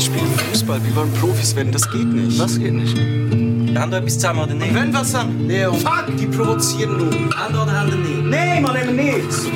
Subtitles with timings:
[0.00, 2.38] spielen Fußball, wir wollen Profis werden, das geht nicht.
[2.38, 2.96] Was geht nicht?
[3.76, 4.74] Andere bis zusammen oder nicht?
[4.74, 5.48] Wenn was dann?
[5.48, 5.80] Leon.
[5.80, 7.36] Fuck, die provozieren nur.
[7.36, 8.26] Andere oder andere nicht?
[8.26, 9.46] Nee, man eben nichts.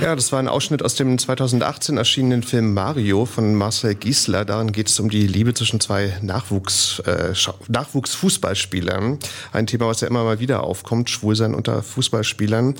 [0.00, 4.44] Ja, das war ein Ausschnitt aus dem 2018 erschienenen Film Mario von Marcel Giesler.
[4.44, 7.34] Darin geht es um die Liebe zwischen zwei Nachwuchs, äh,
[7.66, 9.18] Nachwuchsfußballspielern.
[9.52, 12.76] Ein Thema, was ja immer mal wieder aufkommt, Schwulsein unter Fußballspielern.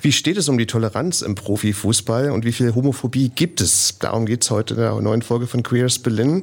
[0.00, 3.98] Wie steht es um die Toleranz im Profifußball und wie viel Homophobie gibt es?
[3.98, 6.42] Darum geht es heute in der neuen Folge von Queers Berlin.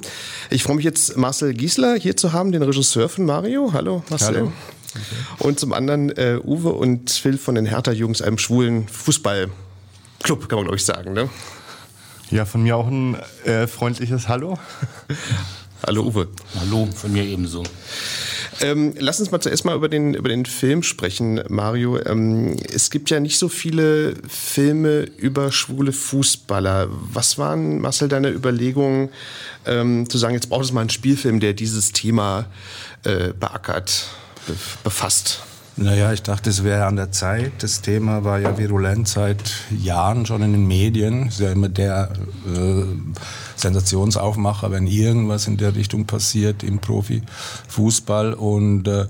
[0.51, 3.73] Ich freue mich jetzt, Marcel Giesler hier zu haben, den Regisseur von Mario.
[3.73, 4.35] Hallo, Marcel.
[4.35, 4.53] Hallo.
[5.39, 9.49] Und zum anderen äh, Uwe und Phil von den Hertha-Jungs, einem schwulen Fußball.
[10.23, 11.29] Club, kann man glaube ich sagen, ne?
[12.31, 14.59] Ja, von mir auch ein äh, freundliches Hallo.
[15.87, 16.27] Hallo Uwe.
[16.59, 17.63] Hallo, von mir ebenso.
[18.61, 21.97] Ähm, lass uns mal zuerst mal über den, über den Film sprechen, Mario.
[22.05, 26.89] Ähm, es gibt ja nicht so viele Filme über schwule Fußballer.
[26.89, 29.09] Was waren, Marcel, deine Überlegungen,
[29.65, 32.47] ähm, zu sagen, jetzt braucht es mal einen Spielfilm, der dieses Thema
[33.05, 34.07] äh, beackert,
[34.45, 35.41] be befasst?
[35.81, 37.53] Naja, ich dachte, es wäre an der Zeit.
[37.59, 41.27] Das Thema war ja virulent seit Jahren schon in den Medien.
[41.27, 42.11] Ist ja immer der
[42.53, 42.83] äh,
[43.55, 48.33] Sensationsaufmacher, wenn irgendwas in der Richtung passiert im Profifußball.
[48.33, 49.05] Und äh,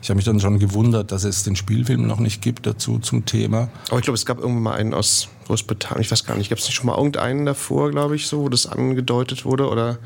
[0.00, 3.26] ich habe mich dann schon gewundert, dass es den Spielfilm noch nicht gibt dazu zum
[3.26, 3.68] Thema.
[3.90, 6.00] Aber ich glaube, es gab irgendwann mal einen aus Großbritannien.
[6.00, 8.48] Ich weiß gar nicht, gab es nicht schon mal irgendeinen davor, glaube ich, so, wo
[8.48, 9.68] das angedeutet wurde?
[9.68, 9.98] Oder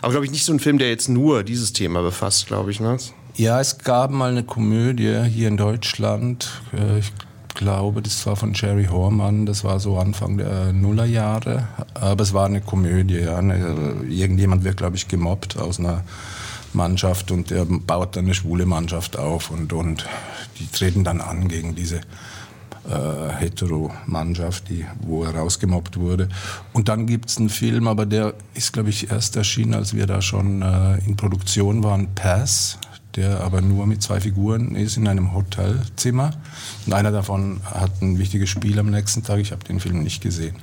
[0.00, 2.78] aber glaube ich nicht so ein Film, der jetzt nur dieses Thema befasst, glaube ich.
[2.78, 2.98] Ne?
[3.40, 6.60] Ja, es gab mal eine Komödie hier in Deutschland.
[6.74, 7.10] Äh, ich
[7.54, 9.46] glaube, das war von Jerry Hormann.
[9.46, 11.66] Das war so Anfang der Nullerjahre.
[11.94, 13.20] Aber es war eine Komödie.
[13.20, 13.40] Ja.
[13.40, 16.04] Irgendjemand wird, glaube ich, gemobbt aus einer
[16.74, 20.04] Mannschaft und der baut dann eine schwule Mannschaft auf und, und
[20.58, 24.64] die treten dann an gegen diese äh, Hetero-Mannschaft,
[25.00, 26.28] wo er rausgemobbt wurde.
[26.74, 30.06] Und dann gibt es einen Film, aber der ist, glaube ich, erst erschienen, als wir
[30.06, 32.78] da schon äh, in Produktion waren, Pass,
[33.16, 36.32] der aber nur mit zwei Figuren ist in einem Hotelzimmer.
[36.86, 39.38] Und einer davon hat ein wichtiges Spiel am nächsten Tag.
[39.38, 40.56] Ich habe den Film nicht gesehen.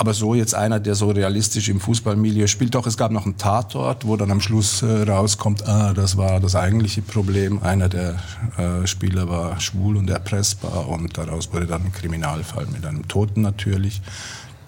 [0.00, 2.74] Aber so jetzt einer, der so realistisch im Fußballmilieu spielt.
[2.74, 6.40] Doch, es gab noch einen Tatort, wo dann am Schluss äh, rauskommt, ah, das war
[6.40, 7.62] das eigentliche Problem.
[7.62, 8.16] Einer der
[8.56, 13.42] äh, Spieler war schwul und erpressbar und daraus wurde dann ein Kriminalfall mit einem Toten
[13.42, 14.00] natürlich.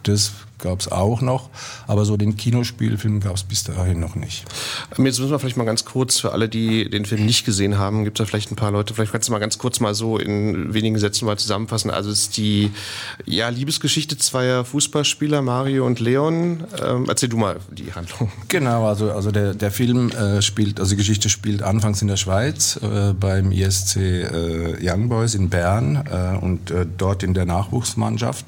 [0.03, 0.33] Das
[0.63, 1.51] gab es auch noch,
[1.87, 4.45] aber so den Kinospielfilm gab es bis dahin noch nicht.
[4.97, 7.79] Ähm, jetzt müssen wir vielleicht mal ganz kurz, für alle, die den Film nicht gesehen
[7.79, 9.95] haben, gibt es da vielleicht ein paar Leute, vielleicht kannst du mal ganz kurz mal
[9.95, 11.91] so in wenigen Sätzen mal zusammenfassen.
[11.91, 12.71] Also es ist die
[13.27, 16.65] ja, Liebesgeschichte zweier Fußballspieler, Mario und Leon.
[16.83, 18.31] Ähm, erzähl du mal die Handlung.
[18.49, 22.19] Genau, also, also der, der Film äh, spielt, also die Geschichte spielt anfangs in der
[22.19, 27.47] Schweiz äh, beim ISC äh, Young Boys in Bern äh, und äh, dort in der
[27.47, 28.45] Nachwuchsmannschaft.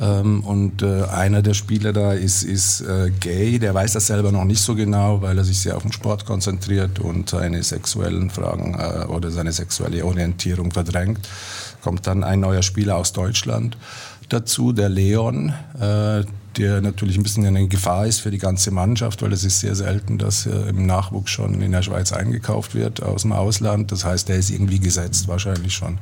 [0.00, 4.32] Ähm, und äh, einer der Spieler da ist, ist äh, gay, der weiß das selber
[4.32, 8.30] noch nicht so genau, weil er sich sehr auf den Sport konzentriert und seine sexuellen
[8.30, 11.28] Fragen äh, oder seine sexuelle Orientierung verdrängt.
[11.82, 13.76] Kommt dann ein neuer Spieler aus Deutschland
[14.28, 16.24] dazu, der Leon, äh,
[16.56, 19.74] der natürlich ein bisschen eine Gefahr ist für die ganze Mannschaft, weil es ist sehr
[19.74, 23.92] selten, dass äh, im Nachwuchs schon in der Schweiz eingekauft wird aus dem Ausland.
[23.92, 25.98] Das heißt, der ist irgendwie gesetzt wahrscheinlich schon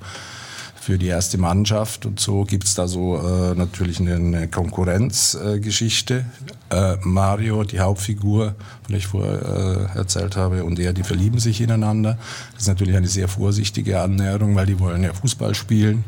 [0.82, 6.24] für die erste Mannschaft und so gibt es da so äh, natürlich eine, Konkurrenzgeschichte.
[6.70, 11.38] Äh, Mario, die Hauptfigur, von der ich vorher äh, erzählt habe, und er, die verlieben
[11.38, 12.18] sich ineinander.
[12.54, 16.02] Das ist natürlich eine sehr vorsichtige Annäherung, weil die wollen ja Fußball spielen.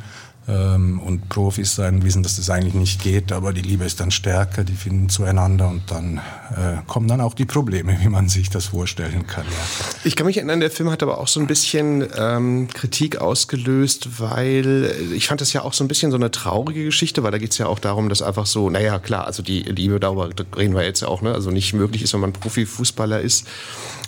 [0.47, 4.11] Ähm, und Profis sein, wissen, dass das eigentlich nicht geht, aber die Liebe ist dann
[4.11, 6.19] stärker, die finden zueinander und dann
[6.51, 9.45] äh, kommen dann auch die Probleme, wie man sich das vorstellen kann.
[9.47, 9.87] Ja.
[10.05, 14.21] Ich kann mich erinnern, der Film hat aber auch so ein bisschen ähm, Kritik ausgelöst,
[14.21, 17.39] weil ich fand das ja auch so ein bisschen so eine traurige Geschichte, weil da
[17.39, 20.75] geht es ja auch darum, dass einfach so, naja klar, also die Liebe, darüber reden
[20.75, 21.33] wir jetzt ja auch, ne?
[21.33, 23.47] also nicht möglich ist, wenn man Profifußballer ist.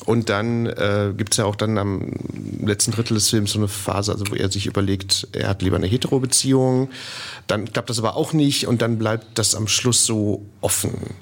[0.07, 2.13] Und dann äh, gibt es ja auch dann am
[2.65, 5.77] letzten Drittel des Films so eine Phase, also wo er sich überlegt, er hat lieber
[5.77, 5.87] eine
[6.27, 6.91] Hetero-Beziehung,
[7.47, 11.15] dann klappt das aber auch nicht und dann bleibt das am Schluss so offen.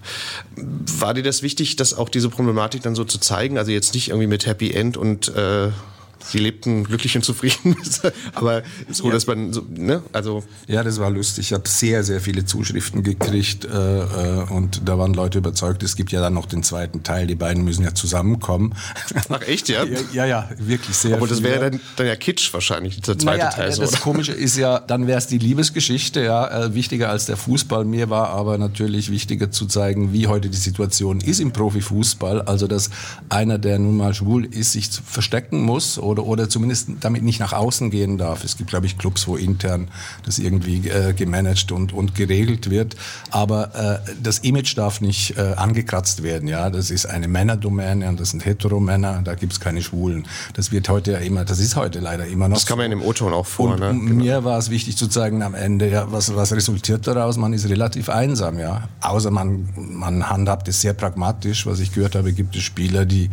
[0.56, 3.58] War dir das wichtig, dass auch diese Problematik dann so zu zeigen?
[3.58, 5.70] Also jetzt nicht irgendwie mit Happy End und äh,
[6.26, 7.76] sie lebten glücklich und zufrieden.
[8.34, 10.44] aber so, dass man, so, ne, also.
[10.66, 11.46] Ja, das war lustig.
[11.46, 15.96] Ich habe sehr, sehr viele Zuschriften gekriegt äh, äh, und da waren Leute überzeugt, es
[15.96, 17.26] gibt ja dann noch den zweiten Teil.
[17.26, 18.74] Die beiden müssen ja zusammenkommen.
[19.28, 19.84] Ach echt, ja?
[19.84, 21.16] ja, ja, ja, wirklich sehr.
[21.16, 23.72] Aber das wäre dann, dann ja Kitsch wahrscheinlich, der zweite naja, Teil.
[23.72, 24.00] So, das oder?
[24.00, 27.84] Komische ist ja, dann wäre es die Liebesgeschichte, ja, äh, wichtiger als der Fußball.
[27.84, 32.42] Mir war aber natürlich wichtiger zu zeigen, wie heute die Situation ist im Profifußball.
[32.42, 32.90] Also, dass
[33.28, 37.52] einer, der nun mal schwul ist, sich verstecken muss oder, oder zumindest damit nicht nach
[37.52, 38.44] außen gehen darf.
[38.44, 39.88] Es gibt, glaube ich, Clubs, wo intern
[40.24, 42.96] das irgendwie äh, gemanagt und, und geregelt wird.
[43.30, 46.48] Aber äh, das Image darf nicht äh, angekratzt werden.
[46.48, 49.22] Ja, das ist eine Männerdomäne und das sind Heteromänner.
[49.22, 50.26] Da gibt es keine Schwulen.
[50.54, 52.56] Das wird heute ja immer, das ist heute leider immer noch.
[52.56, 53.72] Das kann man in dem O-Ton auch vor.
[53.72, 53.92] Und ne?
[53.92, 57.36] mir war es wichtig zu zeigen am Ende, ja, was, was resultiert daraus?
[57.36, 58.88] Man ist relativ einsam, ja.
[59.00, 61.66] Außer man, man handhabt es sehr pragmatisch.
[61.66, 63.30] Was ich gehört habe, gibt es Spieler, die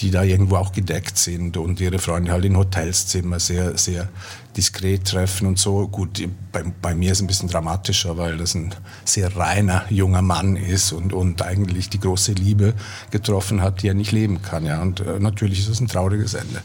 [0.00, 4.08] die da irgendwo auch gedeckt sind und ihre Freunde halt in Hotelszimmer sehr, sehr
[4.56, 5.88] diskret treffen und so.
[5.88, 6.22] Gut,
[6.52, 8.74] bei, bei mir ist es ein bisschen dramatischer, weil das ein
[9.04, 12.74] sehr reiner junger Mann ist und, und eigentlich die große Liebe
[13.10, 14.64] getroffen hat, die er nicht leben kann.
[14.64, 14.80] Ja.
[14.80, 16.62] Und äh, natürlich ist es ein trauriges Ende.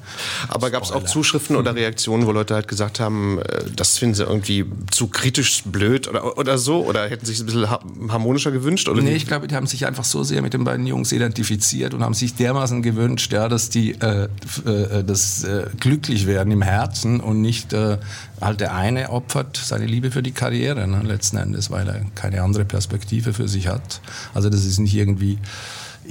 [0.48, 4.16] Aber gab es auch Zuschriften oder Reaktionen, wo Leute halt gesagt haben, äh, das finden
[4.16, 6.86] sie irgendwie zu kritisch blöd oder, oder so?
[6.86, 7.68] Oder hätten sich ein bisschen
[8.12, 8.88] harmonischer gewünscht?
[8.90, 11.94] Oder nee, ich glaube, die haben sich einfach so sehr mit den beiden Jungs identifiziert
[11.94, 14.28] und haben sich dermaßen gewünscht, ja, dass die äh,
[14.66, 17.98] äh, das, äh, glücklich werden im Herzen und nicht äh,
[18.42, 22.42] halt der eine opfert seine Liebe für die Karriere ne, letzten Endes, weil er keine
[22.42, 24.02] andere Perspektive für sich hat.
[24.34, 25.40] Also das ist nicht irgendwie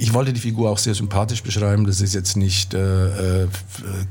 [0.01, 1.85] ich wollte die Figur auch sehr sympathisch beschreiben.
[1.85, 3.47] Das ist jetzt nicht äh, äh,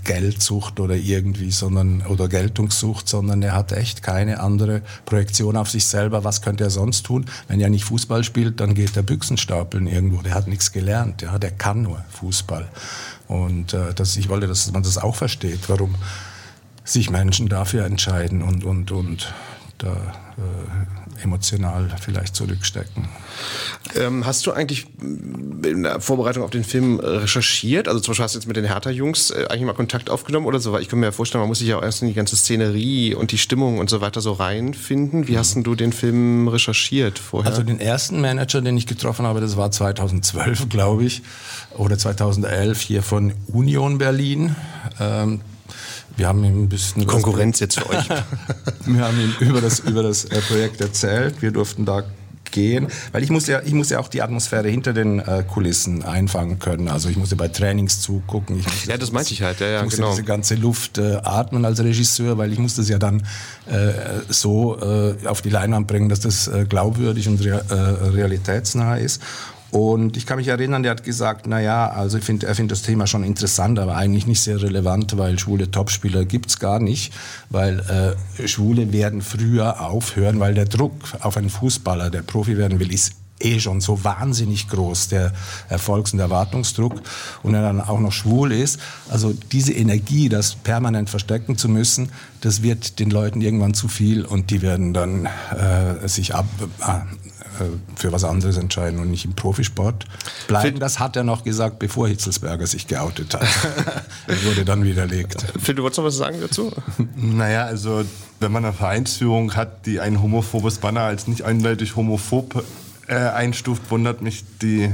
[0.04, 5.86] Geldsucht oder irgendwie, sondern oder Geltungssucht, sondern er hat echt keine andere Projektion auf sich
[5.86, 6.24] selber.
[6.24, 7.24] Was könnte er sonst tun?
[7.48, 10.20] Wenn er nicht Fußball spielt, dann geht er Büchsen stapeln irgendwo.
[10.20, 11.22] Der hat nichts gelernt.
[11.22, 12.68] Ja, der kann nur Fußball.
[13.26, 15.94] Und äh, das, ich wollte, dass man das auch versteht, warum
[16.88, 19.34] sich Menschen dafür entscheiden und, und, und
[19.78, 19.92] da
[20.38, 23.08] äh, emotional vielleicht zurückstecken.
[23.96, 27.88] Ähm, hast du eigentlich in der Vorbereitung auf den Film recherchiert?
[27.88, 30.60] Also zum Beispiel hast du jetzt mit den Hertha-Jungs äh, eigentlich mal Kontakt aufgenommen oder
[30.60, 30.72] so?
[30.72, 33.14] Weil ich kann mir vorstellen, man muss sich ja auch erst in die ganze Szenerie
[33.14, 35.28] und die Stimmung und so weiter so reinfinden.
[35.28, 35.38] Wie mhm.
[35.38, 37.50] hast denn du den Film recherchiert vorher?
[37.50, 41.22] Also den ersten Manager, den ich getroffen habe, das war 2012, glaube ich,
[41.76, 44.54] oder 2011 hier von Union Berlin.
[45.00, 45.40] Ähm,
[46.18, 47.06] wir haben ihm ein bisschen...
[47.06, 48.08] Konkurrenz jetzt für euch.
[48.86, 51.40] wir haben ihm über das, über das äh, Projekt erzählt.
[51.40, 52.02] Wir durften da
[52.50, 56.02] gehen, weil ich muss ja, ich muss ja auch die Atmosphäre hinter den äh, Kulissen
[56.02, 56.88] einfangen können.
[56.88, 58.64] Also ich musste bei Trainings zugucken.
[58.86, 59.60] ja, das meinte ich halt.
[59.60, 60.10] Ja, ja, ich genau.
[60.10, 63.22] diese ganze Luft äh, atmen als Regisseur, weil ich musste es ja dann
[63.66, 63.92] äh,
[64.28, 69.22] so äh, auf die Leinwand bringen, dass das äh, glaubwürdig und rea äh, realitätsnah ist.
[69.70, 72.72] Und ich kann mich erinnern, der hat gesagt, na ja, also ich find, er findet
[72.72, 77.12] das Thema schon interessant, aber eigentlich nicht sehr relevant, weil schwule Topspieler gibt's gar nicht,
[77.50, 82.80] weil äh, Schwule werden früher aufhören, weil der Druck auf einen Fußballer, der Profi werden
[82.80, 85.32] will, ist eh schon so wahnsinnig groß, der
[85.68, 87.00] Erfolgs- und Erwartungsdruck.
[87.42, 88.80] Und er dann auch noch schwul ist.
[89.10, 94.24] Also diese Energie, das permanent verstecken zu müssen, das wird den Leuten irgendwann zu viel
[94.24, 96.46] und die werden dann äh, sich ab,
[96.80, 97.27] äh,
[97.96, 100.06] für was anderes entscheiden und nicht im Profisport
[100.46, 100.78] bleiben.
[100.78, 103.42] Das hat er noch gesagt, bevor Hitzelsberger sich geoutet hat.
[104.26, 105.44] er wurde dann widerlegt.
[105.60, 106.72] Phil, du wolltest noch was sagen dazu?
[107.16, 108.04] Naja, also
[108.40, 112.64] wenn man eine Vereinsführung hat, die ein homophobes Banner als nicht eindeutig homophob
[113.06, 114.90] äh, einstuft, wundert mich die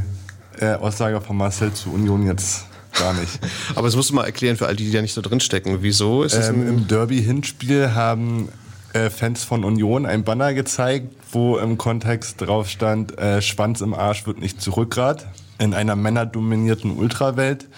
[0.60, 2.66] äh, Aussage von Marcel zu Union jetzt
[2.98, 3.40] gar nicht.
[3.74, 5.78] Aber das musst du mal erklären für all die, die da nicht so drinstecken.
[5.82, 8.48] Wieso ist das ähm, Im Derby-Hinspiel haben
[8.92, 13.94] äh, Fans von Union ein Banner gezeigt, wo im Kontext drauf stand, äh, Schwanz im
[13.94, 15.26] Arsch wird nicht zu Rückgrat.
[15.58, 17.68] In einer männerdominierten Ultrawelt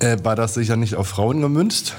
[0.00, 1.94] äh, war das sicher nicht auf Frauen gemünzt.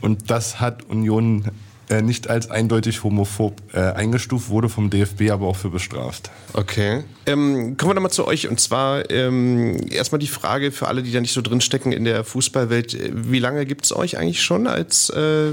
[0.00, 1.44] Und das hat Union
[1.88, 6.30] äh, nicht als eindeutig homophob äh, eingestuft, wurde vom DFB aber auch für bestraft.
[6.54, 7.04] Okay.
[7.26, 8.48] Ähm, kommen wir nochmal zu euch.
[8.48, 12.24] Und zwar ähm, erstmal die Frage für alle, die da nicht so drinstecken in der
[12.24, 12.96] Fußballwelt.
[13.30, 15.10] Wie lange gibt es euch eigentlich schon als...
[15.10, 15.52] Äh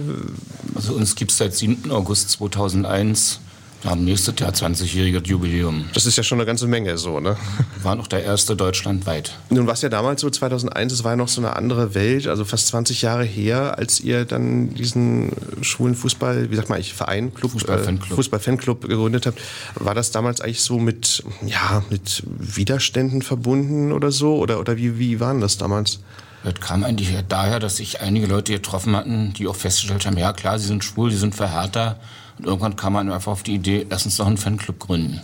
[0.76, 1.92] also uns gibt es seit 7.
[1.92, 3.42] August 2001.
[3.82, 5.86] Wir haben nächstes Jahr 20-jähriges Jubiläum.
[5.94, 7.38] Das ist ja schon eine ganze Menge so, ne?
[7.76, 9.38] Wir waren auch der erste deutschlandweit.
[9.50, 12.28] Nun war es ja damals so, 2001, es war ja noch so eine andere Welt,
[12.28, 15.32] also fast 20 Jahre her, als ihr dann diesen
[15.62, 18.12] schwulen Fußball, wie sagt man eigentlich, Verein, Club, Fußball-Fanclub.
[18.12, 19.40] Äh, Fußball-Fanclub gegründet habt.
[19.76, 24.36] War das damals eigentlich so mit, ja, mit Widerständen verbunden oder so?
[24.36, 26.00] Oder, oder wie, wie waren das damals?
[26.44, 30.34] Das kam eigentlich daher, dass sich einige Leute getroffen hatten, die auch festgestellt haben, ja
[30.34, 32.00] klar, sie sind schwul, sie sind verhärter.
[32.40, 35.22] Und irgendwann kam man einfach auf die Idee, lass uns doch einen Fanclub gründen.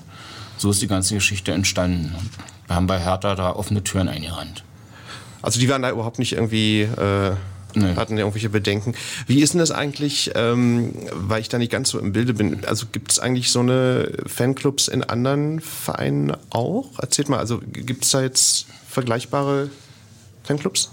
[0.57, 2.13] So ist die ganze Geschichte entstanden.
[2.67, 4.63] Wir haben bei Hertha da offene Türen eingerannt.
[5.41, 7.31] Also die waren da überhaupt nicht irgendwie, äh,
[7.75, 7.95] nee.
[7.95, 8.95] hatten irgendwelche Bedenken.
[9.27, 12.65] Wie ist denn das eigentlich, ähm, weil ich da nicht ganz so im Bilde bin,
[12.65, 17.00] also gibt es eigentlich so eine Fanclubs in anderen Vereinen auch?
[17.00, 19.69] Erzählt mal, also gibt es da jetzt vergleichbare
[20.43, 20.89] Fanclubs?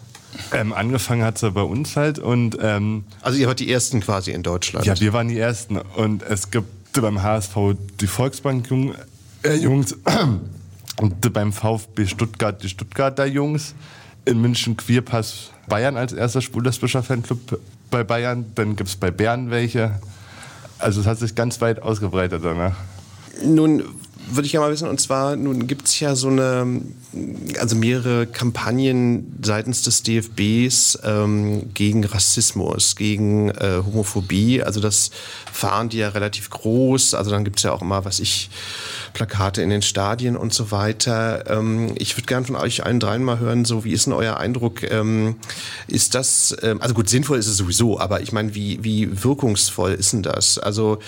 [0.53, 4.31] Ähm, angefangen hat es bei uns halt und ähm, also ihr wart die ersten quasi
[4.31, 4.87] in Deutschland.
[4.87, 7.57] Ja, wir waren die ersten und es gibt beim HSV
[8.01, 8.95] die Volksbank Jung,
[9.43, 9.97] äh, Jungs
[11.01, 13.75] und beim VfB Stuttgart die Stuttgarter Jungs.
[14.25, 17.59] In München Queerpass Bayern als erster schwul-lesbischer Fanclub
[17.91, 18.47] bei Bayern.
[18.55, 19.99] Dann gibt es bei Bern welche.
[20.79, 22.77] Also es hat sich ganz weit ausgebreitet danach.
[23.45, 23.83] Nun
[24.35, 26.83] würde ich ja mal wissen, und zwar, nun gibt es ja so eine,
[27.59, 34.63] also mehrere Kampagnen seitens des DFBs ähm, gegen Rassismus, gegen äh, Homophobie.
[34.63, 35.11] Also das
[35.53, 37.15] fahren die ja relativ groß.
[37.15, 38.51] Also dann gibt es ja auch immer, was ich,
[39.13, 41.51] Plakate in den Stadien und so weiter.
[41.51, 44.37] Ähm, ich würde gerne von euch allen dreien mal hören, so wie ist denn euer
[44.37, 44.83] Eindruck?
[44.83, 45.37] Ähm,
[45.87, 49.93] ist das, ähm, also gut, sinnvoll ist es sowieso, aber ich meine, wie, wie wirkungsvoll
[49.93, 50.59] ist denn das?
[50.59, 50.99] Also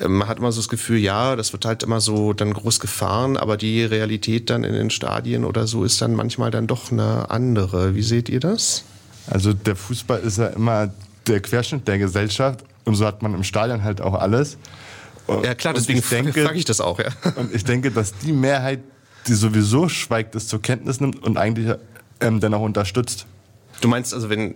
[0.00, 2.80] ähm, man hat immer so das Gefühl, ja, das wird halt immer so dann groß
[2.80, 6.92] gefahren, aber die Realität dann in den Stadien oder so ist dann manchmal dann doch
[6.92, 7.94] eine andere.
[7.94, 8.84] Wie seht ihr das?
[9.26, 10.90] Also der Fußball ist ja immer
[11.26, 14.56] der Querschnitt der Gesellschaft und so hat man im Stadion halt auch alles.
[15.42, 16.98] Ja klar, deswegen frage ich das auch.
[16.98, 17.06] Ja.
[17.36, 18.80] Und ich denke, dass die Mehrheit,
[19.26, 21.76] die sowieso schweigt, das zur Kenntnis nimmt und eigentlich
[22.20, 23.26] ähm, dann auch unterstützt.
[23.80, 24.54] Du meinst also, wenn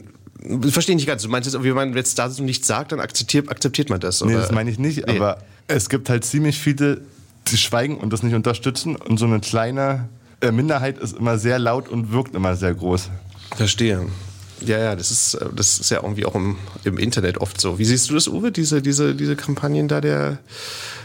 [0.64, 1.22] ich verstehe nicht ganz.
[1.22, 4.22] Du meinst jetzt, wenn man jetzt da so nichts sagt, dann akzeptiert, akzeptiert man das?
[4.22, 4.32] Oder?
[4.32, 5.06] Nee, das meine ich nicht.
[5.06, 5.16] Nee.
[5.16, 5.38] Aber
[5.68, 7.02] es gibt halt ziemlich viele,
[7.48, 8.96] die schweigen und das nicht unterstützen.
[8.96, 10.08] Und so eine kleine
[10.40, 13.10] äh, Minderheit ist immer sehr laut und wirkt immer sehr groß.
[13.56, 14.06] Verstehe.
[14.64, 17.78] Ja, ja, das ist, äh, das ist ja irgendwie auch im, im Internet oft so.
[17.78, 20.38] Wie siehst du das, Uwe, diese, diese, diese Kampagnen da der,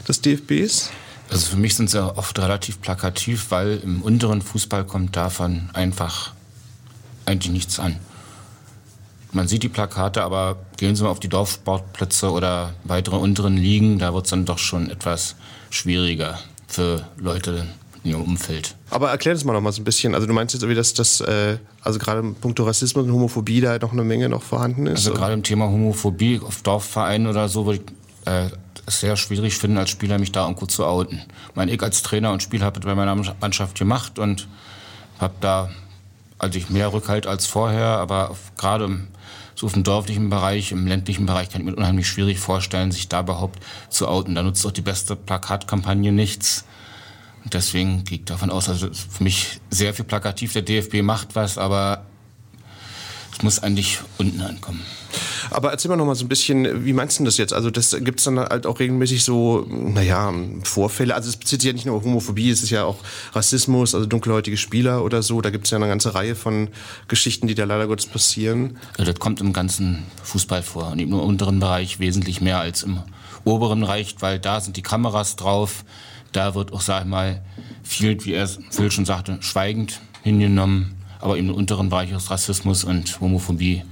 [0.08, 0.90] des DFBs?
[1.30, 6.34] Also für mich sind sie oft relativ plakativ, weil im unteren Fußball kommt davon einfach
[7.26, 7.98] eigentlich nichts an.
[9.34, 14.00] Man sieht die Plakate, aber gehen Sie mal auf die Dorfsportplätze oder weitere unteren Ligen,
[14.00, 15.36] da wird es dann doch schon etwas
[15.70, 17.68] schwieriger für Leute
[18.08, 18.76] in ihrem Umfeld.
[18.90, 20.16] Aber erklär das mal noch mal so ein bisschen.
[20.16, 23.62] Also du meinst jetzt irgendwie, dass das, äh, also gerade im Punkt Rassismus und Homophobie
[23.62, 25.06] da noch eine Menge noch vorhanden ist?
[25.06, 28.50] Also gerade im Thema Homophobie auf Dorfvereinen oder so würde ich äh,
[28.86, 31.22] es sehr schwierig finden, als Spieler mich da irgendwo zu outen.
[31.50, 34.48] Ich meine, ich als Trainer und Spieler habe das bei meiner Mannschaft gemacht und
[35.20, 35.70] habe da
[36.40, 39.08] also ich mehr Rückhalt als vorher, aber gerade
[39.56, 43.08] so auf dem dorflichen Bereich, im ländlichen Bereich kann ich mir unheimlich schwierig vorstellen, sich
[43.08, 43.60] da überhaupt
[43.90, 44.36] zu outen.
[44.36, 46.66] Da nutzt auch die beste Plakatkampagne nichts.
[47.54, 50.54] Deswegen gehe ich davon aus, also für mich sehr viel plakativ.
[50.54, 52.06] Der DFB macht was, aber
[53.38, 54.82] es muss eigentlich unten ankommen.
[55.52, 57.54] Aber erzähl mal noch mal so ein bisschen, wie meinst du das jetzt?
[57.54, 61.16] Also das gibt es dann halt auch regelmäßig so, naja, Vorfälle.
[61.16, 62.98] Also es bezieht sich ja nicht nur auf Homophobie, es ist ja auch
[63.34, 65.40] Rassismus, also dunkelhäutige Spieler oder so.
[65.42, 66.70] Da gibt es ja eine ganze Reihe von
[67.08, 68.78] Geschichten, die da leider Gottes passieren.
[68.98, 73.00] Ja, das kommt im ganzen Fußball vor und im unteren Bereich wesentlich mehr als im
[73.44, 75.86] oberen Bereich, weil da sind die Kameras drauf
[76.32, 77.42] da wird auch, sag ich mal,
[77.84, 80.96] viel, wie er Phil schon sagte, schweigend hingenommen.
[81.20, 83.84] Aber im unteren Bereich ist Rassismus und Homophobie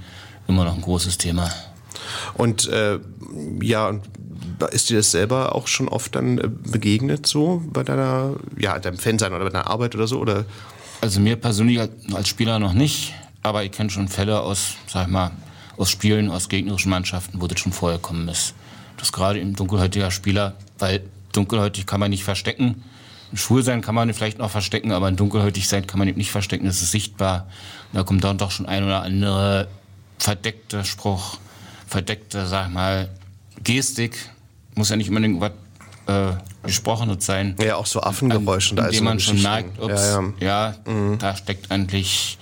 [0.46, 1.50] immer noch ein großes Thema.
[2.34, 2.98] Und äh,
[3.60, 3.98] ja,
[4.70, 8.98] ist dir das selber auch schon oft dann äh, begegnet, so bei deiner, ja, deinem
[8.98, 10.18] Fansein oder bei deiner Arbeit oder so?
[10.18, 10.44] Oder?
[11.00, 15.12] Also mir persönlich als Spieler noch nicht, aber ich kenne schon Fälle aus, sag ich
[15.12, 15.32] mal,
[15.76, 18.54] aus Spielen, aus gegnerischen Mannschaften, wo das schon vorgekommen ist.
[18.96, 21.02] Das gerade im dunkelhäutiger Spieler, weil
[21.36, 22.82] dunkelhäutig kann man nicht verstecken.
[23.34, 26.66] Schwul sein kann man vielleicht noch verstecken, aber dunkelhäutig sein kann man eben nicht verstecken,
[26.66, 27.48] das ist sichtbar.
[27.92, 29.68] da kommt dann doch schon ein oder andere
[30.18, 31.38] verdeckter Spruch,
[31.86, 33.08] verdeckte, sag mal,
[33.62, 34.30] Gestik.
[34.74, 35.52] Muss ja nicht unbedingt was
[36.06, 37.56] äh, Gesprochenes sein.
[37.60, 38.76] Ja, auch so Affengeräusche.
[38.78, 40.74] An, indem man schon merkt, ups, ja, ja.
[40.86, 41.18] ja mhm.
[41.18, 42.38] da steckt eigentlich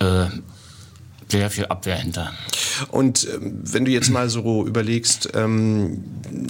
[0.00, 0.26] äh,
[1.28, 2.32] sehr viel Abwehr hinter.
[2.90, 6.04] Und ähm, wenn du jetzt mal so überlegst, ähm,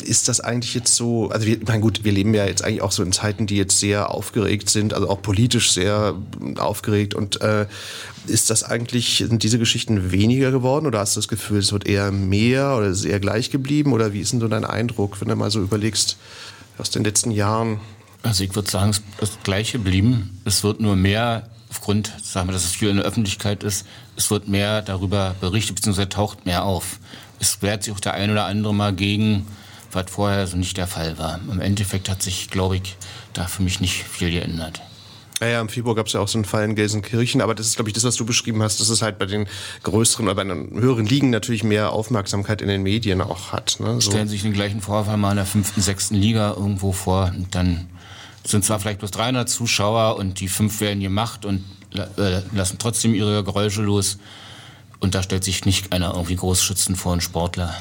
[0.05, 2.93] ist das eigentlich jetzt so, also wir, mein gut, wir leben ja jetzt eigentlich auch
[2.93, 6.15] so in Zeiten, die jetzt sehr aufgeregt sind, also auch politisch sehr
[6.59, 7.67] aufgeregt und äh,
[8.27, 11.87] ist das eigentlich, sind diese Geschichten weniger geworden oder hast du das Gefühl, es wird
[11.87, 15.21] eher mehr oder ist es eher gleich geblieben oder wie ist denn so dein Eindruck,
[15.21, 16.19] wenn du mal so überlegst
[16.77, 17.81] aus den letzten Jahren?
[18.23, 20.41] Also ich würde sagen, es ist gleich geblieben.
[20.45, 24.31] Es wird nur mehr aufgrund, sagen wir, dass es viel in der Öffentlichkeit ist, es
[24.31, 26.99] wird mehr darüber berichtet, beziehungsweise taucht mehr auf.
[27.39, 29.47] Es wehrt sich auch der ein oder andere mal gegen,
[29.93, 31.39] was vorher so nicht der Fall war.
[31.51, 32.97] Im Endeffekt hat sich, glaube ich,
[33.35, 34.81] da für mich nicht viel geändert.
[35.41, 37.67] Ja, ja, im Februar gab es ja auch so einen Fall in Gelsenkirchen, aber das
[37.67, 39.47] ist, glaube ich, das, was du beschrieben hast, dass es halt bei den
[39.83, 43.77] größeren oder bei den höheren Ligen natürlich mehr Aufmerksamkeit in den Medien auch hat.
[43.81, 44.01] Ne?
[44.01, 44.11] So.
[44.13, 47.87] Stellen sich den gleichen Vorfall mal in der fünften, sechsten Liga irgendwo vor und dann
[48.47, 53.15] sind zwar vielleicht bloß 300 Zuschauer und die fünf werden gemacht und äh, lassen trotzdem
[53.15, 54.19] ihre Geräusche los.
[55.01, 57.75] Und da stellt sich nicht einer irgendwie groß schützen vor einen Sportler.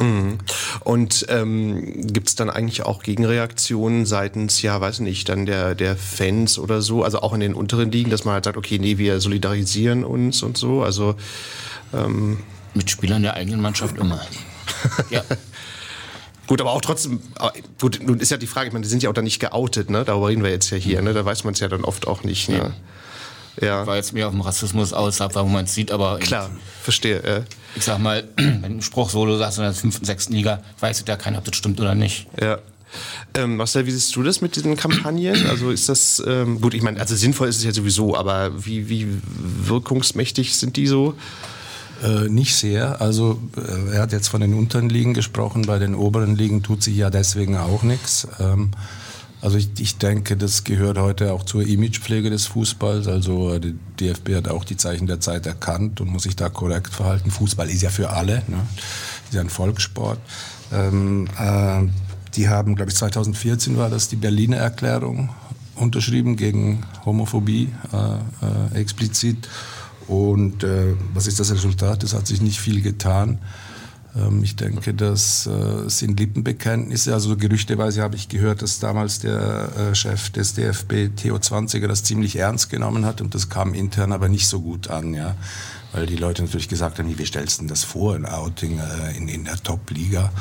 [0.00, 0.38] Mhm.
[0.80, 5.96] Und ähm, gibt es dann eigentlich auch Gegenreaktionen seitens, ja, weiß nicht, dann der, der
[5.96, 8.98] Fans oder so, also auch in den unteren Ligen, dass man halt sagt, okay, nee,
[8.98, 11.16] wir solidarisieren uns und so, also
[11.92, 12.38] ähm
[12.74, 14.20] Mit Spielern der eigenen Mannschaft immer.
[15.10, 15.22] ja.
[16.48, 17.20] Gut, aber auch trotzdem,
[17.78, 19.90] gut, nun ist ja die Frage, ich meine, die sind ja auch dann nicht geoutet,
[19.90, 20.04] ne?
[20.04, 21.12] Darüber reden wir jetzt ja hier, ne?
[21.12, 22.72] Da weiß man es ja dann oft auch nicht, ne?
[23.60, 23.86] Ja.
[23.86, 26.18] War jetzt mehr auf dem Rassismus aus, wo man es sieht, aber.
[26.18, 26.50] Klar,
[26.82, 27.22] verstehe.
[27.26, 27.44] Ja.
[27.76, 31.04] Ich sag mal, wenn du einen Spruch solo sagst in der fünften, sechsten Liga, weiß
[31.06, 32.26] ja keiner, ob das stimmt oder nicht.
[32.40, 32.58] Ja.
[33.34, 35.46] Ähm, Marcel, wie siehst du das mit diesen Kampagnen?
[35.48, 38.88] Also ist das, ähm, gut, ich meine, also sinnvoll ist es ja sowieso, aber wie,
[38.88, 41.14] wie wirkungsmächtig sind die so?
[42.02, 43.00] Äh, nicht sehr.
[43.00, 46.82] Also äh, er hat jetzt von den unteren Ligen gesprochen, bei den oberen Ligen tut
[46.82, 48.28] sich ja deswegen auch nichts.
[48.38, 48.70] Ähm,
[49.40, 53.08] also ich, ich denke, das gehört heute auch zur Imagepflege des Fußballs.
[53.08, 56.48] Also äh, die DFB hat auch die Zeichen der Zeit erkannt und muss sich da
[56.48, 57.30] korrekt verhalten.
[57.30, 58.60] Fußball ist ja für alle, ne?
[59.24, 60.20] ist ja ein Volkssport.
[60.72, 61.82] Ähm, äh,
[62.34, 65.30] die haben, glaube ich, 2014 war das die Berliner Erklärung
[65.74, 69.48] unterschrieben gegen Homophobie äh, explizit.
[70.08, 72.02] Und äh, was ist das Resultat?
[72.02, 73.38] Es hat sich nicht viel getan.
[74.16, 77.12] Ähm, ich denke, das äh, sind Lippenbekenntnisse.
[77.12, 82.02] Also gerüchteweise habe ich gehört, dass damals der äh, Chef des DFB, Theo Zwanziger, das
[82.02, 85.14] ziemlich ernst genommen hat und das kam intern aber nicht so gut an.
[85.14, 85.36] Ja?
[85.92, 89.16] Weil die Leute natürlich gesagt haben, wie stellst du denn das vor, ein Outing äh,
[89.16, 90.32] in, in der Top-Liga?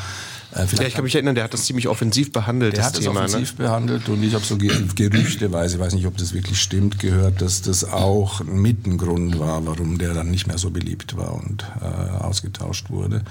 [0.57, 2.73] Äh, ja, ich kann mich erinnern, der hat das ziemlich offensiv behandelt.
[2.73, 3.37] Der das hat Thema, das ne?
[3.37, 3.65] offensiv ne?
[3.65, 7.61] behandelt und ich habe so gerüchteweise, ich weiß nicht, ob das wirklich stimmt, gehört, dass
[7.61, 11.65] das auch mit ein Grund war, warum der dann nicht mehr so beliebt war und
[11.81, 11.85] äh,
[12.23, 13.23] ausgetauscht wurde.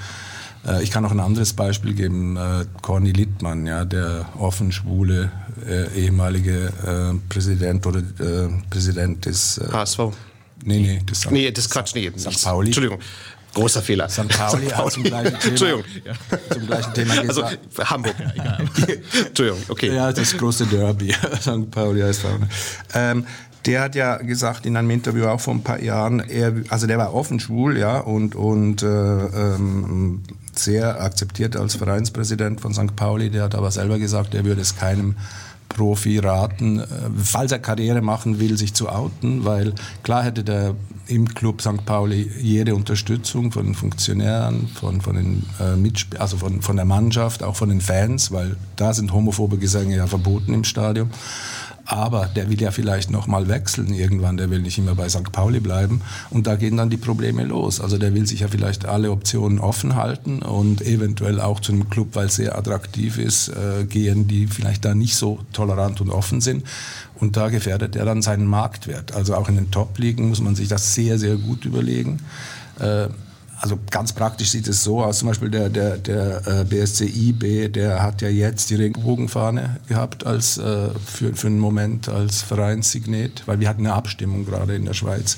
[0.66, 2.36] Äh, ich kann auch ein anderes Beispiel geben.
[2.36, 5.30] Äh, Corny Littmann, ja, der offen schwule
[5.66, 8.02] äh, ehemalige äh, Präsident oder
[8.70, 10.00] Präsident des HSV.
[10.64, 12.10] Nee, nee, das, nee, das Quatsch, nee.
[12.16, 12.42] St.
[12.42, 12.68] Pauli.
[12.68, 12.98] Entschuldigung.
[13.56, 14.08] Großer Fehler.
[14.08, 14.28] St.
[14.28, 15.84] Pauli hat zum gleichen Thema, Entschuldigung.
[16.52, 17.58] zum gleichen Thema also, gesagt.
[17.76, 18.14] Also Hamburg.
[18.36, 18.58] Ja,
[19.26, 19.94] Entschuldigung, okay.
[19.94, 21.12] Ja, das große Derby.
[21.40, 21.70] St.
[21.70, 22.38] Pauli heißt auch.
[22.94, 23.26] Ähm,
[23.64, 26.98] der hat ja gesagt in einem Interview auch vor ein paar Jahren, er, also der
[26.98, 32.94] war offen schwul, ja, und, und äh, ähm, sehr akzeptiert als Vereinspräsident von St.
[32.94, 33.30] Pauli.
[33.30, 35.16] Der hat aber selber gesagt, er würde es keinem
[35.76, 36.84] Profi raten, äh,
[37.22, 40.74] falls er Karriere machen will, sich zu outen, weil klar hätte der
[41.06, 41.84] im Club St.
[41.84, 47.42] Pauli jede Unterstützung von den Funktionären, von, von, den, äh, also von, von der Mannschaft,
[47.42, 51.10] auch von den Fans, weil da sind homophobe Gesänge ja verboten im Stadion.
[51.86, 55.30] Aber der will ja vielleicht noch mal wechseln irgendwann, der will nicht immer bei St.
[55.30, 56.02] Pauli bleiben.
[56.30, 57.80] Und da gehen dann die Probleme los.
[57.80, 61.88] Also der will sich ja vielleicht alle Optionen offen halten und eventuell auch zu einem
[61.88, 66.10] Club, weil es sehr attraktiv ist, äh, gehen, die vielleicht da nicht so tolerant und
[66.10, 66.64] offen sind.
[67.14, 69.14] Und da gefährdet er dann seinen Marktwert.
[69.14, 72.18] Also auch in den Top-Ligen muss man sich das sehr, sehr gut überlegen.
[72.80, 73.08] Äh,
[73.60, 77.68] also ganz praktisch sieht es so aus, zum Beispiel der, der, der äh, BSC IB,
[77.68, 83.42] der hat ja jetzt die Regenbogenfahne gehabt als, äh, für, für einen Moment als Vereinssignet,
[83.46, 85.36] weil wir hatten eine Abstimmung gerade in der Schweiz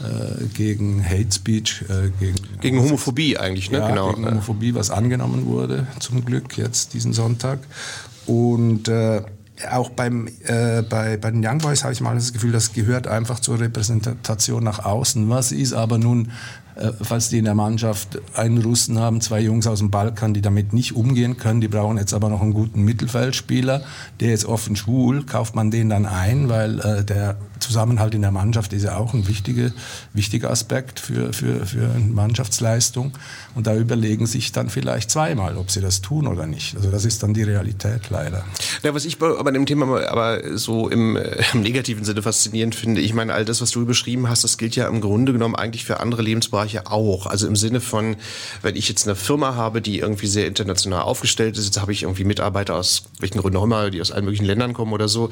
[0.00, 3.78] äh, gegen Hate Speech, äh, gegen, gegen Homophobie eigentlich, ne?
[3.78, 4.12] Ja, genau.
[4.12, 7.60] gegen Homophobie, was angenommen wurde zum Glück jetzt diesen Sonntag.
[8.26, 8.90] Und
[9.70, 13.06] auch beim, äh, bei, bei den Young Boys habe ich mal das Gefühl, das gehört
[13.06, 15.28] einfach zur Repräsentation nach außen.
[15.30, 16.30] Was ist aber nun
[17.02, 20.72] falls die in der Mannschaft einen Russen haben, zwei Jungs aus dem Balkan, die damit
[20.72, 23.82] nicht umgehen können, die brauchen jetzt aber noch einen guten Mittelfeldspieler,
[24.20, 28.30] der ist offen schwul, kauft man den dann ein, weil äh, der Zusammenhalt in der
[28.30, 29.70] Mannschaft ist ja auch ein wichtiger,
[30.12, 33.12] wichtiger Aspekt für, für, für eine Mannschaftsleistung.
[33.54, 36.76] Und da überlegen sich dann vielleicht zweimal, ob sie das tun oder nicht.
[36.76, 38.44] Also das ist dann die Realität leider.
[38.82, 43.00] Ja, was ich bei dem Thema aber so im, äh, im negativen Sinne faszinierend finde,
[43.00, 45.84] ich meine, all das, was du beschrieben hast, das gilt ja im Grunde genommen eigentlich
[45.84, 47.26] für andere Lebensbereiche auch.
[47.26, 48.16] Also im Sinne von,
[48.62, 52.02] wenn ich jetzt eine Firma habe, die irgendwie sehr international aufgestellt ist, jetzt habe ich
[52.02, 55.30] irgendwie Mitarbeiter aus welchen Gründen auch immer, die aus allen möglichen Ländern kommen oder so,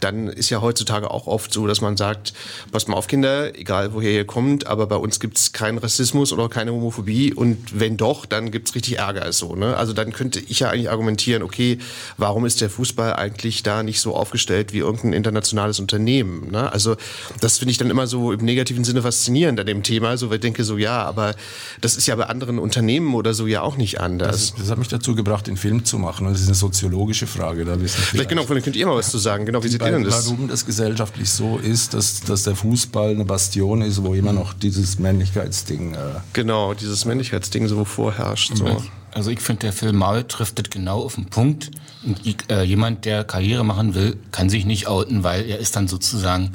[0.00, 2.32] dann ist ja heutzutage auch oft so, dass man sagt,
[2.72, 6.32] passt mal auf Kinder, egal woher ihr kommt, aber bei uns gibt es keinen Rassismus
[6.32, 9.32] oder keine Homophobie und wenn doch, dann gibt es richtig Ärger.
[9.32, 9.76] So, ne?
[9.76, 11.78] Also dann könnte ich ja eigentlich argumentieren, okay,
[12.16, 16.50] warum ist der Fußball eigentlich da nicht so aufgestellt wie irgendein internationales Unternehmen?
[16.50, 16.72] Ne?
[16.72, 16.96] Also
[17.40, 20.36] das finde ich dann immer so im negativen Sinne faszinierend an dem Thema, so weil
[20.36, 21.34] ich denke so, ja, aber
[21.80, 24.52] das ist ja bei anderen Unternehmen oder so ja auch nicht anders.
[24.52, 27.26] Das, das hat mich dazu gebracht, den Film zu machen und das ist eine soziologische
[27.26, 27.64] Frage.
[27.64, 29.46] Da wissen vielleicht, vielleicht genau, vielleicht könnt ihr mal was zu sagen.
[29.46, 30.26] Genau, wie seht ihr denn das?
[30.26, 34.52] Warum das gesellschaftlich so ist, dass, dass der Fußball eine Bastion ist, wo immer noch
[34.52, 35.94] dieses Männlichkeitsding...
[35.94, 35.98] Äh
[36.32, 38.56] genau, dieses Männlichkeitsding so vorherrscht.
[38.56, 38.82] So.
[39.12, 41.70] Also ich finde, der Film Maul trifft das genau auf den Punkt.
[42.04, 45.88] Und, äh, jemand, der Karriere machen will, kann sich nicht outen, weil er ist dann
[45.88, 46.52] sozusagen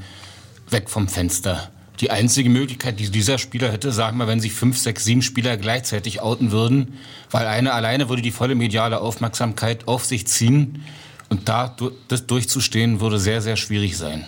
[0.70, 1.70] weg vom Fenster.
[2.04, 5.56] Die einzige Möglichkeit, die dieser Spieler hätte, sagen wir, wenn sich fünf, sechs, sieben Spieler
[5.56, 6.96] gleichzeitig outen würden,
[7.32, 10.84] weil eine alleine würde die volle mediale Aufmerksamkeit auf sich ziehen
[11.30, 11.74] und da
[12.10, 14.28] das durchzustehen würde sehr, sehr schwierig sein.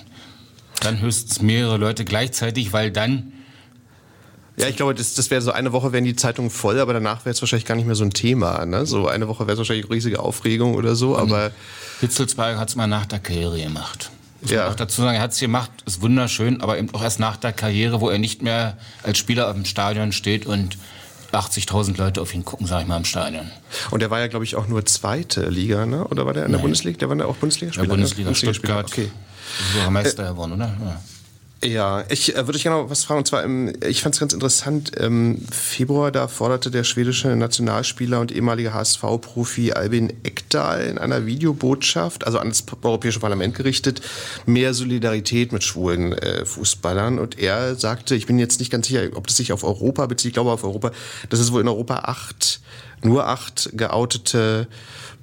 [0.79, 3.33] Dann höchstens mehrere Leute gleichzeitig, weil dann
[4.55, 7.25] ja, ich glaube, das, das wäre so eine Woche wären die Zeitungen voll, aber danach
[7.25, 8.65] wäre es wahrscheinlich gar nicht mehr so ein Thema.
[8.65, 8.85] Ne?
[8.85, 11.51] So eine Woche wäre es wahrscheinlich riesige Aufregung oder so, aber.
[11.99, 14.11] Hitzelsberger hat es mal nach der Karriere gemacht.
[14.45, 14.63] Muss ja.
[14.63, 17.35] man auch dazu sagen, er hat es gemacht, ist wunderschön, aber eben auch erst nach
[17.35, 20.77] der Karriere, wo er nicht mehr als Spieler auf dem Stadion steht und
[21.31, 23.49] 80.000 Leute auf ihn gucken, sage ich mal, im Stadion.
[23.89, 26.05] Und der war ja, glaube ich, auch nur zweite Liga, ne?
[26.05, 26.61] oder war der in der Nein.
[26.61, 26.99] Bundesliga?
[26.99, 27.87] Der war auch Bundesliga-Spieler?
[27.87, 28.85] Ja, Bundesliga, Bundesliga Stuttgart.
[28.85, 29.09] Okay.
[29.83, 30.77] So Meister äh, geworden, oder?
[30.79, 31.01] Ja.
[31.65, 33.19] Ja, ich äh, würde ich gerne noch was fragen.
[33.19, 38.19] Und zwar, im, ich fand es ganz interessant, im Februar, da forderte der schwedische Nationalspieler
[38.19, 44.01] und ehemalige HSV-Profi Albin Ekdal in einer Videobotschaft, also an das Europäische Parlament gerichtet,
[44.45, 47.17] mehr Solidarität mit schwulen äh, Fußballern.
[47.17, 50.29] Und er sagte, ich bin jetzt nicht ganz sicher, ob das sich auf Europa bezieht,
[50.29, 50.91] ich glaube auf Europa,
[51.29, 52.59] dass es wohl in Europa acht,
[53.01, 54.67] nur acht geoutete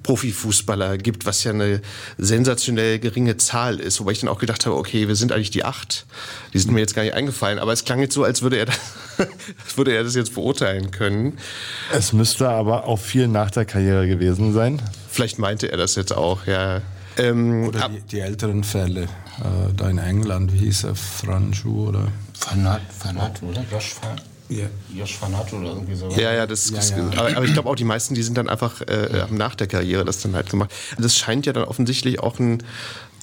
[0.03, 1.81] Profifußballer gibt, was ja eine
[2.17, 3.99] sensationell geringe Zahl ist.
[3.99, 6.05] Wobei ich dann auch gedacht habe, okay, wir sind eigentlich die acht.
[6.53, 7.57] Die sind mir jetzt gar nicht eingefallen.
[7.59, 8.77] Aber es klang jetzt so, als würde er das,
[9.75, 11.37] würde er das jetzt beurteilen können.
[11.91, 14.81] Es müsste aber auch viel nach der Karriere gewesen sein.
[15.09, 16.81] Vielleicht meinte er das jetzt auch, ja.
[17.17, 19.03] Ähm, oder die, die, älteren Fälle.
[19.03, 20.95] Äh, da in England, wie hieß er?
[20.95, 22.07] Franju oder?
[22.33, 23.63] Fanat, Fanat oder?
[23.71, 24.32] Josh Fanat.
[24.59, 24.65] Ja.
[24.95, 26.09] Josh Fanato oder irgendwie so.
[26.09, 27.07] Ja, ja, das, ja, ja.
[27.17, 29.27] Aber, aber, ich glaube auch, die meisten, die sind dann einfach äh, ja.
[29.29, 30.71] nach der Karriere das dann halt gemacht.
[30.97, 32.63] Das scheint ja dann offensichtlich auch ein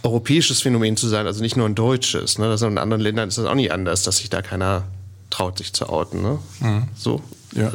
[0.03, 2.39] europäisches Phänomen zu sein, also nicht nur ein deutsches.
[2.39, 2.49] Ne?
[2.49, 4.85] Das in anderen Ländern ist das auch nicht anders, dass sich da keiner
[5.29, 6.23] traut, sich zu outen.
[6.23, 6.39] Ne?
[6.61, 6.89] Mhm.
[6.95, 7.23] So.
[7.53, 7.73] Ja.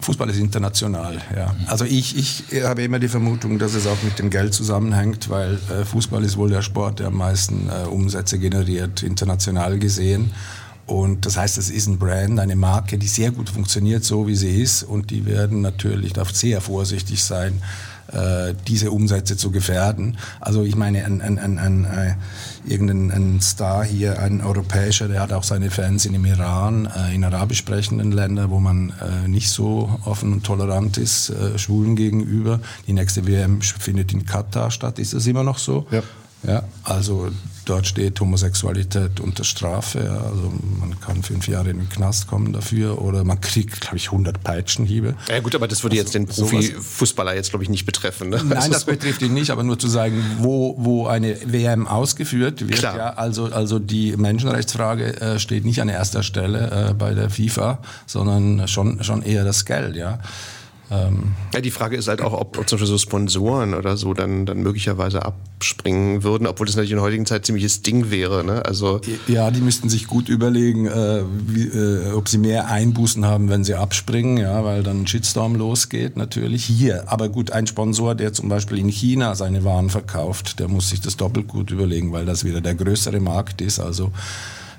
[0.00, 1.54] Fußball ist international, ja.
[1.66, 5.58] Also ich, ich habe immer die Vermutung, dass es auch mit dem Geld zusammenhängt, weil
[5.70, 10.32] äh, Fußball ist wohl der Sport, der am meisten äh, Umsätze generiert, international gesehen.
[10.90, 14.34] Und das heißt, es ist ein Brand, eine Marke, die sehr gut funktioniert, so wie
[14.34, 14.82] sie ist.
[14.82, 17.62] Und die werden natürlich, darf sehr vorsichtig sein,
[18.12, 20.18] äh, diese Umsätze zu gefährden.
[20.40, 22.16] Also ich meine, ein, ein, ein, ein,
[22.66, 27.14] irgendein ein Star hier, ein europäischer, der hat auch seine Fans in dem Iran, äh,
[27.14, 32.58] in arabisch sprechenden Ländern, wo man äh, nicht so offen und tolerant ist, Schwulen gegenüber.
[32.88, 34.98] Die nächste WM findet in Katar statt.
[34.98, 35.86] Ist das immer noch so?
[35.92, 36.02] Ja.
[36.42, 37.30] Ja, also
[37.66, 40.10] dort steht Homosexualität unter Strafe.
[40.10, 44.06] Also man kann fünf Jahre in den Knast kommen dafür oder man kriegt, glaube ich,
[44.06, 45.14] 100 Peitschenhiebe.
[45.28, 48.30] Ja gut, aber das würde jetzt den also Profifußballer jetzt, glaube ich, nicht betreffen.
[48.30, 48.42] Ne?
[48.44, 52.78] Nein, das betrifft ihn nicht, aber nur zu sagen, wo, wo eine WM ausgeführt wird.
[52.78, 52.96] Klar.
[52.96, 57.78] Ja, also, also die Menschenrechtsfrage äh, steht nicht an erster Stelle äh, bei der FIFA,
[58.06, 59.94] sondern schon, schon eher das Geld.
[59.96, 60.18] Ja.
[60.90, 64.14] Ähm ja, die Frage ist halt auch, ob, ob zum Beispiel so Sponsoren oder so
[64.14, 68.44] dann, dann möglicherweise abspringen würden, obwohl das natürlich in der heutigen Zeit ziemliches Ding wäre.
[68.44, 68.64] Ne?
[68.64, 73.48] Also ja, die müssten sich gut überlegen, äh, wie, äh, ob sie mehr Einbußen haben,
[73.48, 76.64] wenn sie abspringen, ja, weil dann ein Shitstorm losgeht natürlich.
[76.64, 80.90] Hier, aber gut, ein Sponsor, der zum Beispiel in China seine Waren verkauft, der muss
[80.90, 83.78] sich das doppelt gut überlegen, weil das wieder der größere Markt ist.
[83.78, 84.12] Also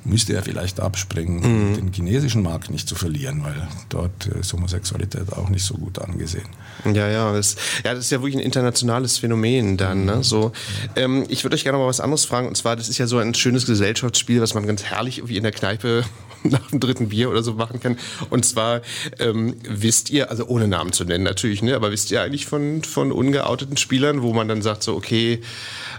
[0.03, 1.75] müsste er vielleicht abspringen, mhm.
[1.75, 6.47] den chinesischen Markt nicht zu verlieren, weil dort ist Homosexualität auch nicht so gut angesehen.
[6.85, 10.05] Ja, ja, das, ja, das ist ja wirklich ein internationales Phänomen dann.
[10.05, 10.23] Ne?
[10.23, 10.51] So,
[10.95, 13.17] ähm, ich würde euch gerne mal was anderes fragen, und zwar, das ist ja so
[13.17, 16.03] ein schönes Gesellschaftsspiel, was man ganz herrlich irgendwie in der Kneipe
[16.43, 17.97] nach dem dritten Bier oder so machen kann.
[18.29, 18.81] Und zwar
[19.19, 22.83] ähm, wisst ihr, also ohne Namen zu nennen natürlich, ne, aber wisst ihr eigentlich von,
[22.83, 25.41] von ungeouteten Spielern, wo man dann sagt so, okay,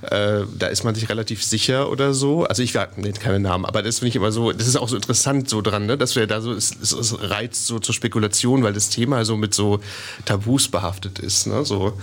[0.02, 2.44] äh, da ist man sich relativ sicher oder so.
[2.44, 4.96] Also ich nenne keine Namen, aber das finde ich immer so, das ist auch so
[4.96, 8.62] interessant so dran, ne, dass wir da so, es, es, es reizt so zur Spekulation,
[8.62, 9.81] weil das Thema so mit so
[10.24, 11.98] Tabus behaftet ist, ne, so.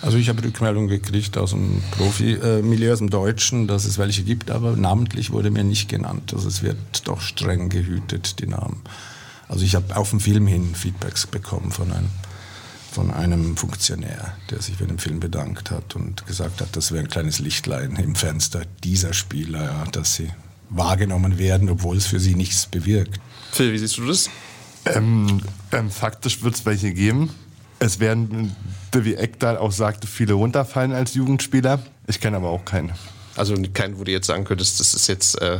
[0.00, 4.50] Also ich habe Rückmeldung gekriegt aus dem Profi-Milieu, aus dem Deutschen, dass es welche gibt,
[4.50, 6.32] aber namentlich wurde mir nicht genannt.
[6.32, 8.80] Also es wird doch streng gehütet, die Namen.
[9.48, 12.10] Also ich habe auf dem Film hin Feedbacks bekommen von einem,
[12.92, 17.02] von einem Funktionär, der sich für den Film bedankt hat und gesagt hat, das wäre
[17.02, 20.30] ein kleines Lichtlein im Fenster dieser Spieler, ja, dass sie
[20.70, 23.18] wahrgenommen werden, obwohl es für sie nichts bewirkt.
[23.52, 24.28] Phil, wie siehst du das?
[24.84, 25.40] Ähm,
[25.72, 27.30] ähm, faktisch wird es welche geben.
[27.78, 28.54] Es werden,
[28.92, 31.80] wie Eckdahl auch sagte, viele runterfallen als Jugendspieler.
[32.06, 32.92] Ich kenne aber auch keinen.
[33.36, 35.58] Also keinen, wo du jetzt sagen könntest, das ist jetzt, äh,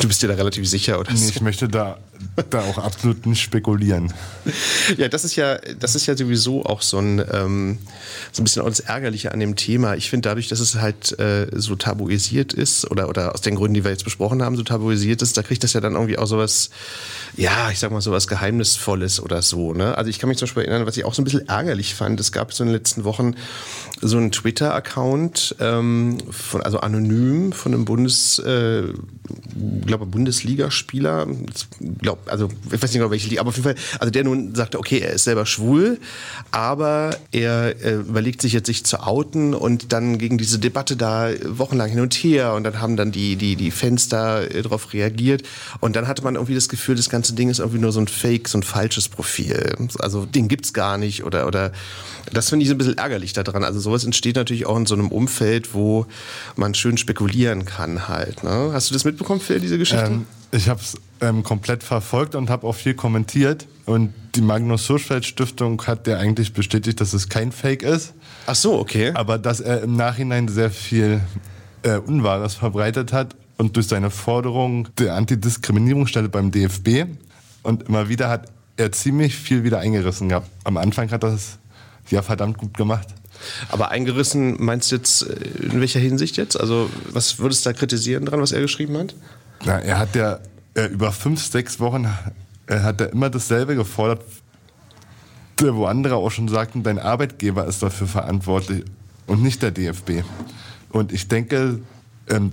[0.00, 1.28] du bist dir da relativ sicher oder nee.
[1.28, 1.98] Ich möchte da,
[2.50, 4.12] da auch absolut nicht spekulieren.
[4.96, 7.78] Ja, das ist ja, das ist ja sowieso auch so ein, ähm,
[8.32, 9.94] so ein bisschen auch das Ärgerliche an dem Thema.
[9.94, 13.74] Ich finde dadurch, dass es halt äh, so tabuisiert ist oder, oder aus den Gründen,
[13.74, 16.26] die wir jetzt besprochen haben, so tabuisiert ist, da kriegt das ja dann irgendwie auch
[16.26, 16.70] sowas,
[17.36, 19.72] ja, ich sag mal sowas Geheimnisvolles oder so.
[19.72, 19.96] Ne?
[19.96, 22.20] Also ich kann mich zum Beispiel erinnern, was ich auch so ein bisschen ärgerlich fand.
[22.20, 23.34] Es gab so in den letzten Wochen
[24.00, 28.84] so einen Twitter-Account, ähm, von, also anonym von einem Bundes, äh,
[29.54, 31.26] Bundesligaspieler,
[31.98, 34.54] glaub, also ich weiß nicht genau welche Liga, aber auf jeden Fall, also der nun
[34.54, 35.98] sagte, okay, er ist selber schwul,
[36.50, 41.30] aber er äh, überlegt sich jetzt sich zu outen und dann gegen diese Debatte da
[41.44, 44.92] wochenlang hin und her und dann haben dann die die die Fans da äh, darauf
[44.92, 45.42] reagiert
[45.80, 48.08] und dann hatte man irgendwie das Gefühl, das ganze Ding ist irgendwie nur so ein
[48.08, 51.72] Fake, so ein falsches Profil, also den gibt's gar nicht oder oder
[52.32, 53.64] das finde ich so ein bisschen ärgerlich daran.
[53.64, 56.06] Also sowas entsteht natürlich auch in so einem Umfeld, wo
[56.54, 58.44] man schön spekulieren kann halt.
[58.44, 58.70] Ne?
[58.72, 60.06] Hast du das mitbekommen, Phil, diese Geschichte?
[60.06, 63.66] Ähm, ich habe es ähm, komplett verfolgt und habe auch viel kommentiert.
[63.86, 68.14] Und die Magnus Hirschfeld Stiftung hat ja eigentlich bestätigt, dass es kein Fake ist.
[68.46, 69.10] Ach so, okay.
[69.14, 71.20] Aber dass er im Nachhinein sehr viel
[71.82, 77.06] äh, Unwahres verbreitet hat und durch seine Forderung der Antidiskriminierungsstelle beim DFB
[77.64, 80.48] und immer wieder hat er ziemlich viel wieder eingerissen gehabt.
[80.62, 81.58] Am Anfang hat er das
[82.08, 83.08] ja verdammt gut gemacht.
[83.68, 86.58] Aber eingerissen meinst du jetzt äh, in welcher Hinsicht jetzt?
[86.58, 89.14] Also was würdest du da kritisieren dran, was er geschrieben hat?
[89.64, 90.40] Na, er hat ja
[90.74, 92.06] äh, über fünf, sechs Wochen
[92.66, 94.22] äh, hat er immer dasselbe gefordert,
[95.60, 98.84] wo andere auch schon sagten, dein Arbeitgeber ist dafür verantwortlich
[99.26, 100.22] und nicht der DFB.
[100.90, 101.80] Und ich denke,
[102.28, 102.50] ähm,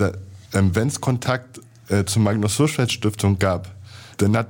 [0.53, 3.73] ähm, wenn es Kontakt äh, zur Magnus Hirschfeld Stiftung gab,
[4.17, 4.47] dann hat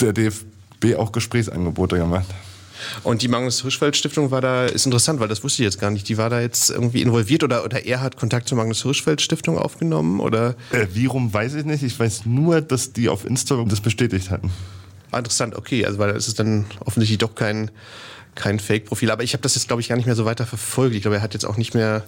[0.00, 2.26] der DFB auch Gesprächsangebote gemacht.
[3.02, 5.90] Und die Magnus Hirschfeld Stiftung war da, ist interessant, weil das wusste ich jetzt gar
[5.90, 6.08] nicht.
[6.08, 9.58] Die war da jetzt irgendwie involviert oder, oder er hat Kontakt zur Magnus Hirschfeld Stiftung
[9.58, 10.54] aufgenommen oder?
[10.70, 11.82] Äh, wie rum weiß ich nicht.
[11.82, 14.50] Ich weiß nur, dass die auf Instagram das bestätigt hatten.
[15.10, 15.84] Ah, interessant, okay.
[15.84, 17.70] Also weil es ist dann offensichtlich doch kein,
[18.34, 19.10] kein Fake-Profil.
[19.10, 20.94] Aber ich habe das jetzt, glaube ich, gar nicht mehr so weiter verfolgt.
[20.94, 22.04] Ich glaube, er hat jetzt auch nicht mehr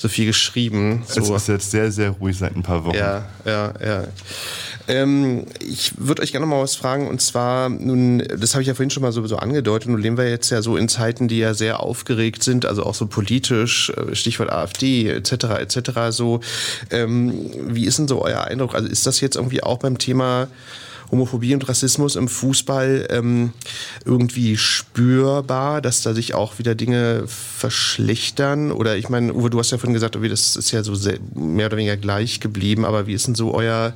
[0.00, 1.02] so viel geschrieben.
[1.06, 1.20] So.
[1.20, 2.96] Es ist jetzt sehr, sehr ruhig seit ein paar Wochen.
[2.96, 4.04] Ja, ja, ja.
[4.88, 7.06] Ähm, ich würde euch gerne mal was fragen.
[7.06, 9.90] Und zwar, nun, das habe ich ja vorhin schon mal so, so angedeutet.
[9.90, 12.94] Nun leben wir jetzt ja so in Zeiten, die ja sehr aufgeregt sind, also auch
[12.94, 15.32] so politisch, äh, Stichwort AfD etc.
[15.58, 15.90] etc.
[16.08, 16.40] So,
[16.90, 18.74] ähm, wie ist denn so euer Eindruck?
[18.74, 20.48] Also ist das jetzt irgendwie auch beim Thema
[21.10, 23.52] Homophobie und Rassismus im Fußball ähm,
[24.04, 28.72] irgendwie spürbar, dass da sich auch wieder Dinge verschlechtern?
[28.72, 30.94] Oder ich meine, Uwe, du hast ja vorhin gesagt, das ist ja so
[31.34, 33.94] mehr oder weniger gleich geblieben, aber wie ist denn so euer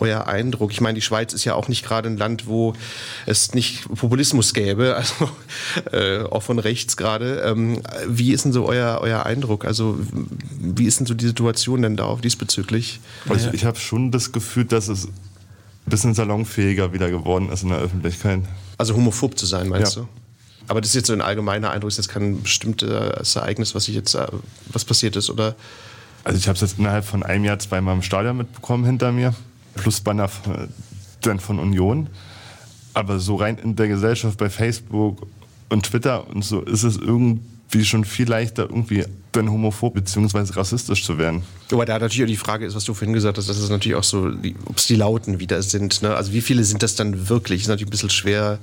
[0.00, 0.72] euer Eindruck?
[0.72, 2.74] Ich meine, die Schweiz ist ja auch nicht gerade ein Land, wo
[3.26, 5.30] es nicht Populismus gäbe, also
[5.92, 7.40] äh, auch von rechts gerade.
[7.40, 9.64] Ähm, wie ist denn so euer, euer Eindruck?
[9.64, 9.98] Also
[10.60, 13.00] wie ist denn so die Situation denn da auch diesbezüglich?
[13.28, 15.08] Also ich habe schon das Gefühl, dass es
[15.88, 18.40] bisschen salonfähiger wieder geworden ist in der Öffentlichkeit.
[18.76, 20.02] Also homophob zu sein, meinst Ja.
[20.02, 20.08] du?
[20.68, 23.94] Aber das ist jetzt so ein allgemeiner Eindruck, ist jetzt kein bestimmtes Ereignis, was ich
[23.94, 24.26] jetzt, äh,
[24.70, 25.56] was passiert ist, oder?
[26.24, 29.34] Also ich habe es jetzt innerhalb von einem Jahr zweimal im Stadion mitbekommen hinter mir,
[29.76, 30.66] plus Banner äh,
[31.22, 32.08] dann von Union.
[32.92, 35.26] Aber so rein in der Gesellschaft bei Facebook
[35.70, 37.40] und Twitter und so ist es irgendwie
[37.84, 40.52] schon viel leichter, irgendwie dann homophob bzw.
[40.54, 41.42] rassistisch zu werden.
[41.70, 43.96] Wobei da natürlich auch die Frage ist, was du vorhin gesagt hast, dass es natürlich
[43.96, 44.32] auch so,
[44.64, 46.02] ob es die Lauten wieder sind.
[46.02, 46.14] Ne?
[46.14, 47.62] Also wie viele sind das dann wirklich?
[47.62, 48.58] Ist natürlich ein bisschen schwer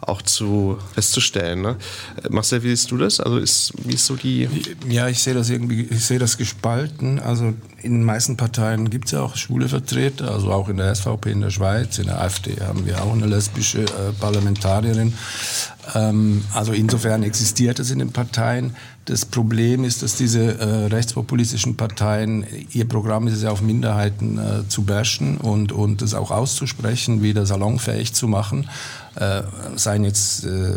[0.00, 1.62] auch zu festzustellen.
[1.62, 1.76] Ne?
[2.30, 3.20] Marcel, wie siehst du das?
[3.20, 4.48] Also ist, wie ist so die...
[4.88, 7.18] Ja, ich sehe das irgendwie, ich sehe das gespalten.
[7.18, 10.94] Also in den meisten Parteien gibt es ja auch schwule Vertreter, also auch in der
[10.94, 15.14] SVP in der Schweiz, in der AfD haben wir auch eine lesbische äh, Parlamentarierin.
[15.94, 18.74] Ähm, also insofern existiert es in den Parteien.
[19.08, 24.38] Das Problem ist, dass diese äh, rechtspopulistischen Parteien, ihr Programm ist es ja auf Minderheiten
[24.38, 28.68] äh, zu bashen und, und das auch auszusprechen, wieder salonfähig zu machen.
[29.18, 29.42] Äh,
[29.74, 30.74] seien jetzt, äh,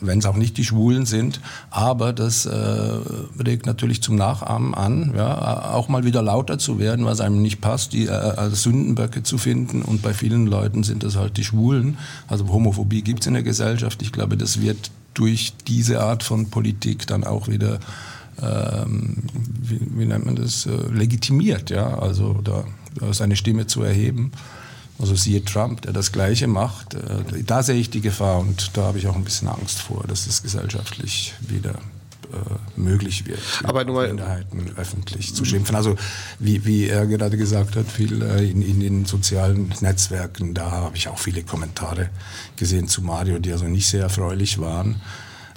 [0.00, 5.12] wenn es auch nicht die Schwulen sind, aber das äh, regt natürlich zum Nachahmen an,
[5.16, 9.38] ja, auch mal wieder lauter zu werden, was einem nicht passt, die äh, Sündenböcke zu
[9.38, 11.98] finden und bei vielen Leuten sind das halt die Schwulen.
[12.26, 14.02] Also Homophobie gibt es in der Gesellschaft.
[14.02, 17.78] Ich glaube, das wird durch diese Art von Politik dann auch wieder,
[18.42, 19.22] ähm,
[19.60, 22.64] wie, wie, nennt man das, äh, legitimiert, ja, also da,
[22.96, 24.32] da seine Stimme zu erheben.
[24.98, 26.94] Also siehe Trump, der das Gleiche macht.
[26.94, 30.04] Äh, da sehe ich die Gefahr und da habe ich auch ein bisschen Angst vor,
[30.06, 31.74] dass es gesellschaftlich wieder
[32.76, 35.76] möglich wird, aber nur Minderheiten öffentlich zu schimpfen.
[35.76, 35.96] Also
[36.38, 40.96] wie, wie er gerade gesagt hat, viel äh, in, in den sozialen Netzwerken, da habe
[40.96, 42.10] ich auch viele Kommentare
[42.56, 45.00] gesehen zu Mario, die also nicht sehr erfreulich waren.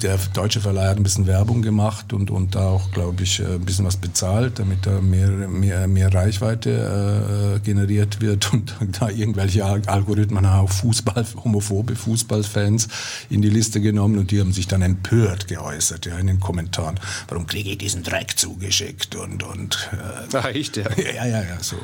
[0.03, 3.45] Der deutsche Verleih hat ein bisschen Werbung gemacht und, und da auch, glaube ich, äh,
[3.45, 9.09] ein bisschen was bezahlt, damit da mehr, mehr, mehr Reichweite äh, generiert wird und da
[9.09, 12.89] irgendwelche Algorithmen haben auch Fußball, homophobe Fußballfans
[13.31, 16.99] in die Liste genommen und die haben sich dann empört geäußert ja, in den Kommentaren.
[17.27, 20.85] Warum kriege ich diesen Dreck zugeschickt und und äh, Ach, echt, ja.
[20.97, 21.77] ja, ja, ja, so.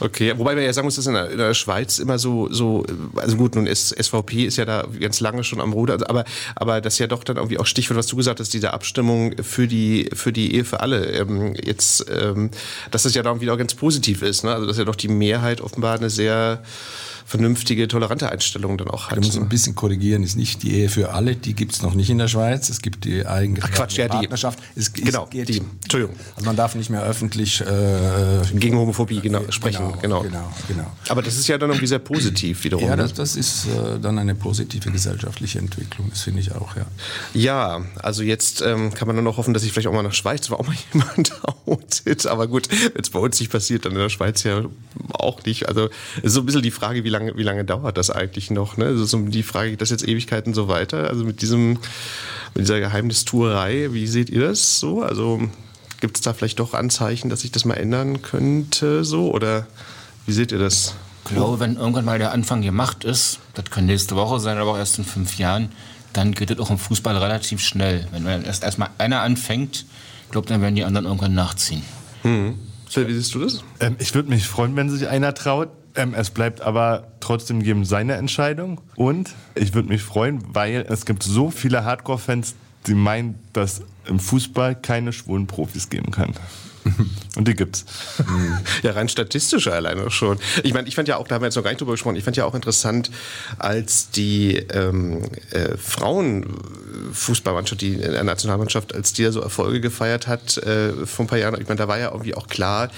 [0.00, 2.84] Okay, wobei man ja sagen muss, dass in der, in der Schweiz immer so, so,
[3.16, 6.24] also gut, nun ist SVP ist ja da ganz lange schon am Ruder, aber,
[6.56, 9.68] aber das ja doch dann irgendwie auch Stichwort, was du gesagt hast, diese Abstimmung für
[9.68, 11.06] die, für die Ehe für alle.
[11.12, 12.50] Ähm, jetzt, ähm,
[12.90, 14.52] dass das ja dann wieder auch ganz positiv ist, ne?
[14.52, 16.62] Also dass ja doch die Mehrheit offenbar eine sehr
[17.24, 19.18] vernünftige, tolerante Einstellung dann auch hat.
[19.18, 21.94] Ich muss ein bisschen korrigieren, ist nicht die Ehe für alle, die gibt es noch
[21.94, 22.68] nicht in der Schweiz.
[22.68, 24.58] Es gibt die eigene Ach, Quatsch, ja, Partnerschaft.
[24.76, 25.62] Es, genau, geht, die.
[25.82, 26.16] Entschuldigung.
[26.36, 27.64] Also man darf nicht mehr öffentlich äh,
[28.54, 29.92] gegen Homophobie genau, sprechen.
[30.00, 30.90] Genau, genau, genau, genau.
[31.08, 32.84] Aber das ist ja dann irgendwie sehr positiv wiederum.
[32.84, 33.02] Ja, ne?
[33.02, 36.86] das, das ist äh, dann eine positive gesellschaftliche Entwicklung, das finde ich auch, ja.
[37.32, 40.12] Ja, also jetzt ähm, kann man nur noch hoffen, dass sich vielleicht auch mal nach
[40.12, 41.32] Schweiz war auch mal jemand
[41.66, 42.26] outet.
[42.26, 44.64] Aber gut, wenn es bei uns nicht passiert, dann in der Schweiz ja
[45.12, 45.68] auch nicht.
[45.68, 48.50] Also es ist so ein bisschen die Frage, wie lange, wie lange dauert das eigentlich
[48.50, 48.76] noch?
[48.76, 48.86] Ne?
[48.86, 51.08] Also so die Frage, geht das jetzt Ewigkeiten so weiter?
[51.08, 51.78] Also mit diesem,
[52.54, 55.02] mit dieser Geheimnistuerei, wie seht ihr das so?
[55.02, 55.40] Also
[56.00, 59.32] gibt es da vielleicht doch Anzeichen, dass sich das mal ändern könnte so?
[59.32, 59.66] Oder
[60.26, 60.94] wie seht ihr das?
[61.24, 64.72] Ich glaube, wenn irgendwann mal der Anfang gemacht ist, das kann nächste Woche sein, aber
[64.72, 65.70] auch erst in fünf Jahren,
[66.12, 68.06] dann geht es auch im Fußball relativ schnell.
[68.12, 69.86] Wenn man erst erstmal einer anfängt,
[70.24, 71.82] ich glaube, dann werden die anderen irgendwann nachziehen.
[72.22, 72.58] Hm.
[72.88, 73.64] Phil, wie siehst du das?
[73.80, 75.70] Ähm, ich würde mich freuen, wenn sich einer traut.
[75.96, 78.80] Ähm, es bleibt aber trotzdem jedem seine Entscheidung.
[78.96, 82.54] Und ich würde mich freuen, weil es gibt so viele Hardcore-Fans,
[82.86, 86.34] die meinen, dass im Fußball keine schwulen Profis geben kann.
[87.36, 87.86] Und die gibt's.
[88.82, 90.38] Ja, rein statistisch alleine schon.
[90.62, 92.16] Ich meine, ich fand ja auch, da haben wir jetzt noch gar nicht drüber gesprochen,
[92.16, 93.10] ich fand ja auch interessant,
[93.58, 100.58] als die ähm, äh, Frauenfußballmannschaft, die äh, Nationalmannschaft, als die da so Erfolge gefeiert hat
[100.58, 102.90] äh, vor ein paar Jahren, ich meine, da war ja irgendwie auch klar,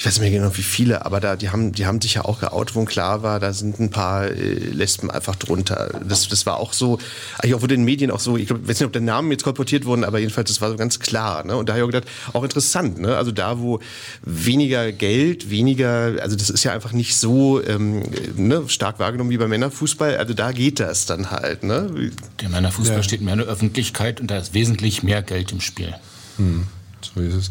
[0.00, 2.24] ich weiß nicht mehr genau wie viele, aber da, die haben, die haben sich ja
[2.24, 5.90] auch geoutet, wo klar war, da sind ein paar äh, Lesben einfach drunter.
[6.08, 6.98] Das, das war auch so,
[7.38, 9.02] eigentlich auch wurde in den Medien auch so, ich glaube, ich weiß nicht, ob der
[9.02, 11.44] Namen jetzt kolportiert wurden, aber jedenfalls, das war so ganz klar.
[11.44, 11.54] Ne?
[11.54, 13.14] Und da habe ich auch gedacht, auch interessant, ne?
[13.14, 13.80] Also da, wo
[14.22, 18.02] weniger Geld, weniger, also das ist ja einfach nicht so ähm,
[18.36, 21.62] ne, stark wahrgenommen wie beim Männerfußball, also da geht das dann halt.
[21.62, 22.10] Ne?
[22.40, 23.02] Der Männerfußball ja.
[23.02, 25.94] steht mehr in der Öffentlichkeit und da ist wesentlich mehr Geld im Spiel.
[26.38, 26.68] Hm,
[27.02, 27.50] so ist es.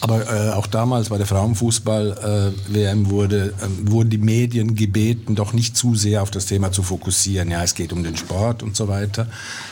[0.00, 5.52] Aber äh, auch damals bei der Frauenfußball-WM äh, wurde, äh, wurden die Medien gebeten, doch
[5.52, 7.50] nicht zu sehr auf das Thema zu fokussieren.
[7.50, 9.26] Ja, es geht um den Sport und so weiter.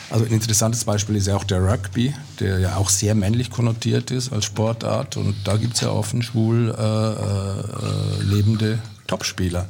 [0.09, 4.09] Also ein interessantes Beispiel ist ja auch der Rugby, der ja auch sehr männlich konnotiert
[4.09, 5.15] ist als Sportart.
[5.17, 9.67] Und da gibt es ja offen schwul äh, äh, lebende Topspieler.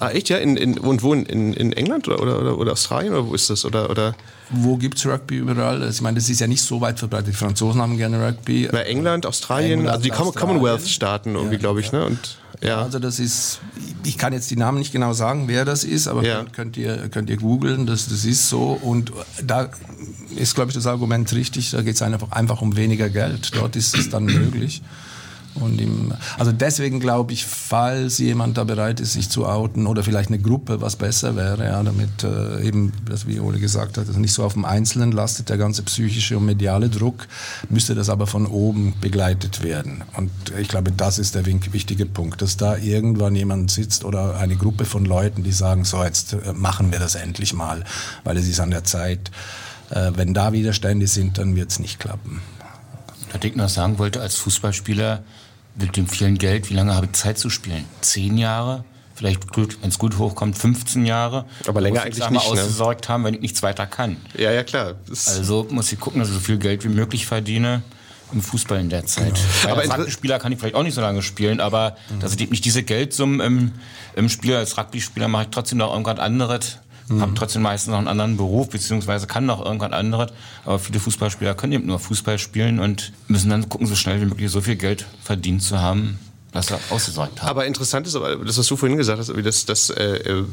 [0.00, 0.38] Ah, echt, ja?
[0.38, 1.12] In, in, und wo?
[1.12, 3.64] In, in England oder, oder, oder Australien oder wo ist das?
[3.64, 4.14] Oder, oder?
[4.50, 5.82] Wo gibt es Rugby überall?
[5.82, 7.28] Also ich meine, das ist ja nicht so weit verbreitet.
[7.28, 8.68] Die Franzosen haben gerne Rugby.
[8.72, 11.92] Na, England, Australien, England, also die Commonwealth-Staaten irgendwie, ja, glaube ich.
[11.92, 12.04] Ne?
[12.04, 12.82] Und, ja.
[12.82, 13.60] Also das ist,
[14.04, 16.36] ich kann jetzt die Namen nicht genau sagen, wer das ist, aber ja.
[16.36, 18.78] könnt, könnt, ihr, könnt ihr googeln, das, das ist so.
[18.80, 19.70] Und da
[20.36, 23.50] ist, glaube ich, das Argument richtig, da geht es einfach, einfach um weniger Geld.
[23.54, 24.82] Dort ist es dann möglich.
[25.54, 30.02] Und im, also deswegen glaube ich, falls jemand da bereit ist, sich zu outen oder
[30.02, 34.08] vielleicht eine Gruppe, was besser wäre, ja, damit äh, eben, das wie Ole gesagt hat,
[34.08, 37.26] also nicht so auf dem Einzelnen lastet, der ganze psychische und mediale Druck,
[37.68, 40.02] müsste das aber von oben begleitet werden.
[40.16, 44.56] Und ich glaube, das ist der wichtige Punkt, dass da irgendwann jemand sitzt oder eine
[44.56, 47.84] Gruppe von Leuten, die sagen, so jetzt äh, machen wir das endlich mal,
[48.24, 49.30] weil es ist an der Zeit.
[49.90, 52.40] Äh, wenn da Widerstände sind, dann wird es nicht klappen.
[53.40, 55.22] Ich noch sagen wollte, als Fußballspieler
[55.76, 57.84] mit dem vielen Geld, wie lange habe ich Zeit zu spielen?
[58.00, 58.84] Zehn Jahre?
[59.14, 61.44] vielleicht wenn es gut hochkommt, 15 Jahre.
[61.66, 62.60] Aber länger muss eigentlich ich, nicht, ne?
[62.60, 64.16] ausgesorgt haben, wenn ich nichts weiter kann.
[64.36, 64.94] Ja, ja, klar.
[65.08, 67.82] Das Also muss ich gucken, dass ich so viel Geld wie möglich verdiene
[68.32, 69.38] im Fußball in der Zeit.
[69.64, 72.50] Aber Aber als Rugby-Spieler kann ich vielleicht auch nicht so lange spielen, aber dass ich
[72.50, 73.72] nicht diese Geldsummen im,
[74.16, 76.78] im Spiel als Rugby-Spieler mache ich trotzdem noch irgendwas anderes.
[77.20, 80.32] Habe trotzdem meistens noch einen anderen Beruf, beziehungsweise kann noch irgendwas anderes.
[80.64, 84.26] Aber viele Fußballspieler können eben nur Fußball spielen und müssen dann gucken, so schnell wie
[84.26, 86.18] möglich so viel Geld verdient zu haben,
[86.52, 87.48] dass sie ausgesorgt haben.
[87.48, 90.44] Aber interessant ist aber, das, was du vorhin gesagt hast, dass das äh, äh,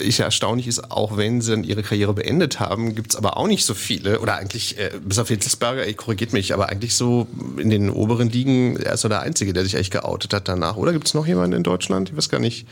[0.00, 3.36] ich ja erstaunlich ist, auch wenn sie dann ihre Karriere beendet haben, gibt es aber
[3.36, 6.94] auch nicht so viele, oder eigentlich, äh, bis auf Hitzelsberger, ich korrigiert mich, aber eigentlich
[6.94, 10.48] so in den oberen Ligen, er ist so der Einzige, der sich eigentlich geoutet hat
[10.48, 10.76] danach.
[10.76, 12.10] Oder gibt es noch jemanden in Deutschland?
[12.10, 12.66] Ich weiß gar nicht.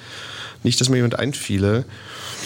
[0.64, 1.85] Nicht, dass mir jemand einfiele.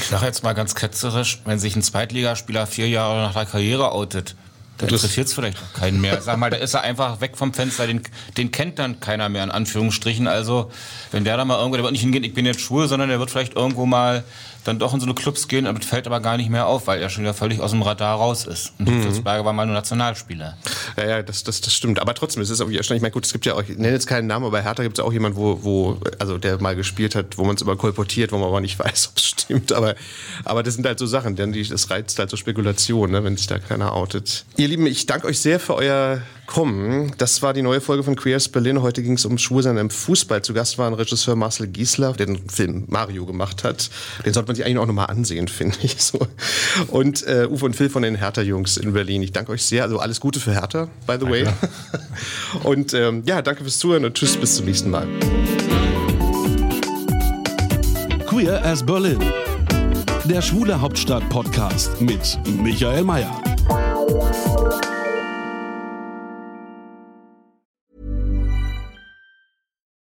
[0.00, 3.92] Ich sage jetzt mal ganz ketzerisch, wenn sich ein Zweitligaspieler vier Jahre nach der Karriere
[3.92, 4.34] outet,
[4.78, 6.20] Das- interessiert es vielleicht auch keinen mehr.
[6.20, 8.02] Sag mal, da ist er einfach weg vom Fenster, den,
[8.36, 10.26] den kennt dann keiner mehr, in Anführungsstrichen.
[10.28, 10.70] Also,
[11.10, 13.18] wenn der da mal irgendwo, der wird nicht hingehen, ich bin jetzt schwul, sondern der
[13.18, 14.24] wird vielleicht irgendwo mal
[14.68, 16.86] dann doch in so eine Clubs gehen, aber das fällt aber gar nicht mehr auf,
[16.86, 18.72] weil er schon wieder völlig aus dem Radar raus ist.
[18.78, 18.94] Und Mhm.
[18.98, 20.56] Hitzelsberger war mal nur Nationalspieler.
[20.96, 21.98] Ja, ja, das, das, das stimmt.
[22.00, 23.00] Aber trotzdem, es ist irgendwie erstaunlich.
[23.00, 24.82] Ich meine, gut, es gibt ja auch, ich nenne jetzt keinen Namen, aber bei Hertha
[24.82, 27.76] gibt es auch jemanden, wo, wo, also der mal gespielt hat, wo man es immer
[27.76, 29.72] kolportiert, wo man aber nicht weiß, ob es stimmt.
[29.72, 29.94] Aber,
[30.44, 33.36] aber das sind halt so Sachen, denn die, das reizt halt so Spekulation, ne, wenn
[33.36, 34.44] sich da keiner outet.
[34.56, 37.12] Ihr Lieben, ich danke euch sehr für euer Kommen.
[37.18, 38.80] Das war die neue Folge von Queers Berlin.
[38.80, 40.40] Heute ging es um Schwulsein im Fußball.
[40.40, 43.90] Zu Gast war ein Regisseur Marcel Giesler, der den Film Mario gemacht hat.
[44.24, 46.02] Den sollte man sich eigentlich auch nochmal ansehen, finde ich.
[46.02, 46.26] So.
[46.86, 49.22] Und äh, Uwe und Phil von den Hertha-Jungs in Berlin.
[49.22, 49.82] Ich danke euch sehr.
[49.82, 51.44] Also alles Gute für Hertha, by the way.
[52.64, 55.06] Und ähm, ja, danke fürs Zuhören und tschüss, bis zum nächsten Mal.
[58.26, 59.18] Queer as Berlin.
[60.24, 63.38] Der Schwule Hauptstadt Podcast mit Michael Mayer.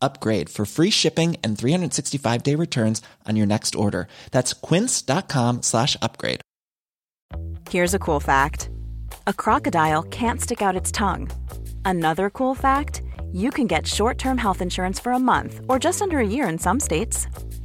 [0.00, 4.08] upgrade for free shipping and 365 day returns on your next order.
[4.30, 6.40] That's quince.com slash upgrade.
[7.68, 8.70] Here's a cool fact
[9.26, 11.30] a crocodile can't stick out its tongue.
[11.84, 16.02] Another cool fact you can get short term health insurance for a month or just
[16.02, 17.26] under a year in some states.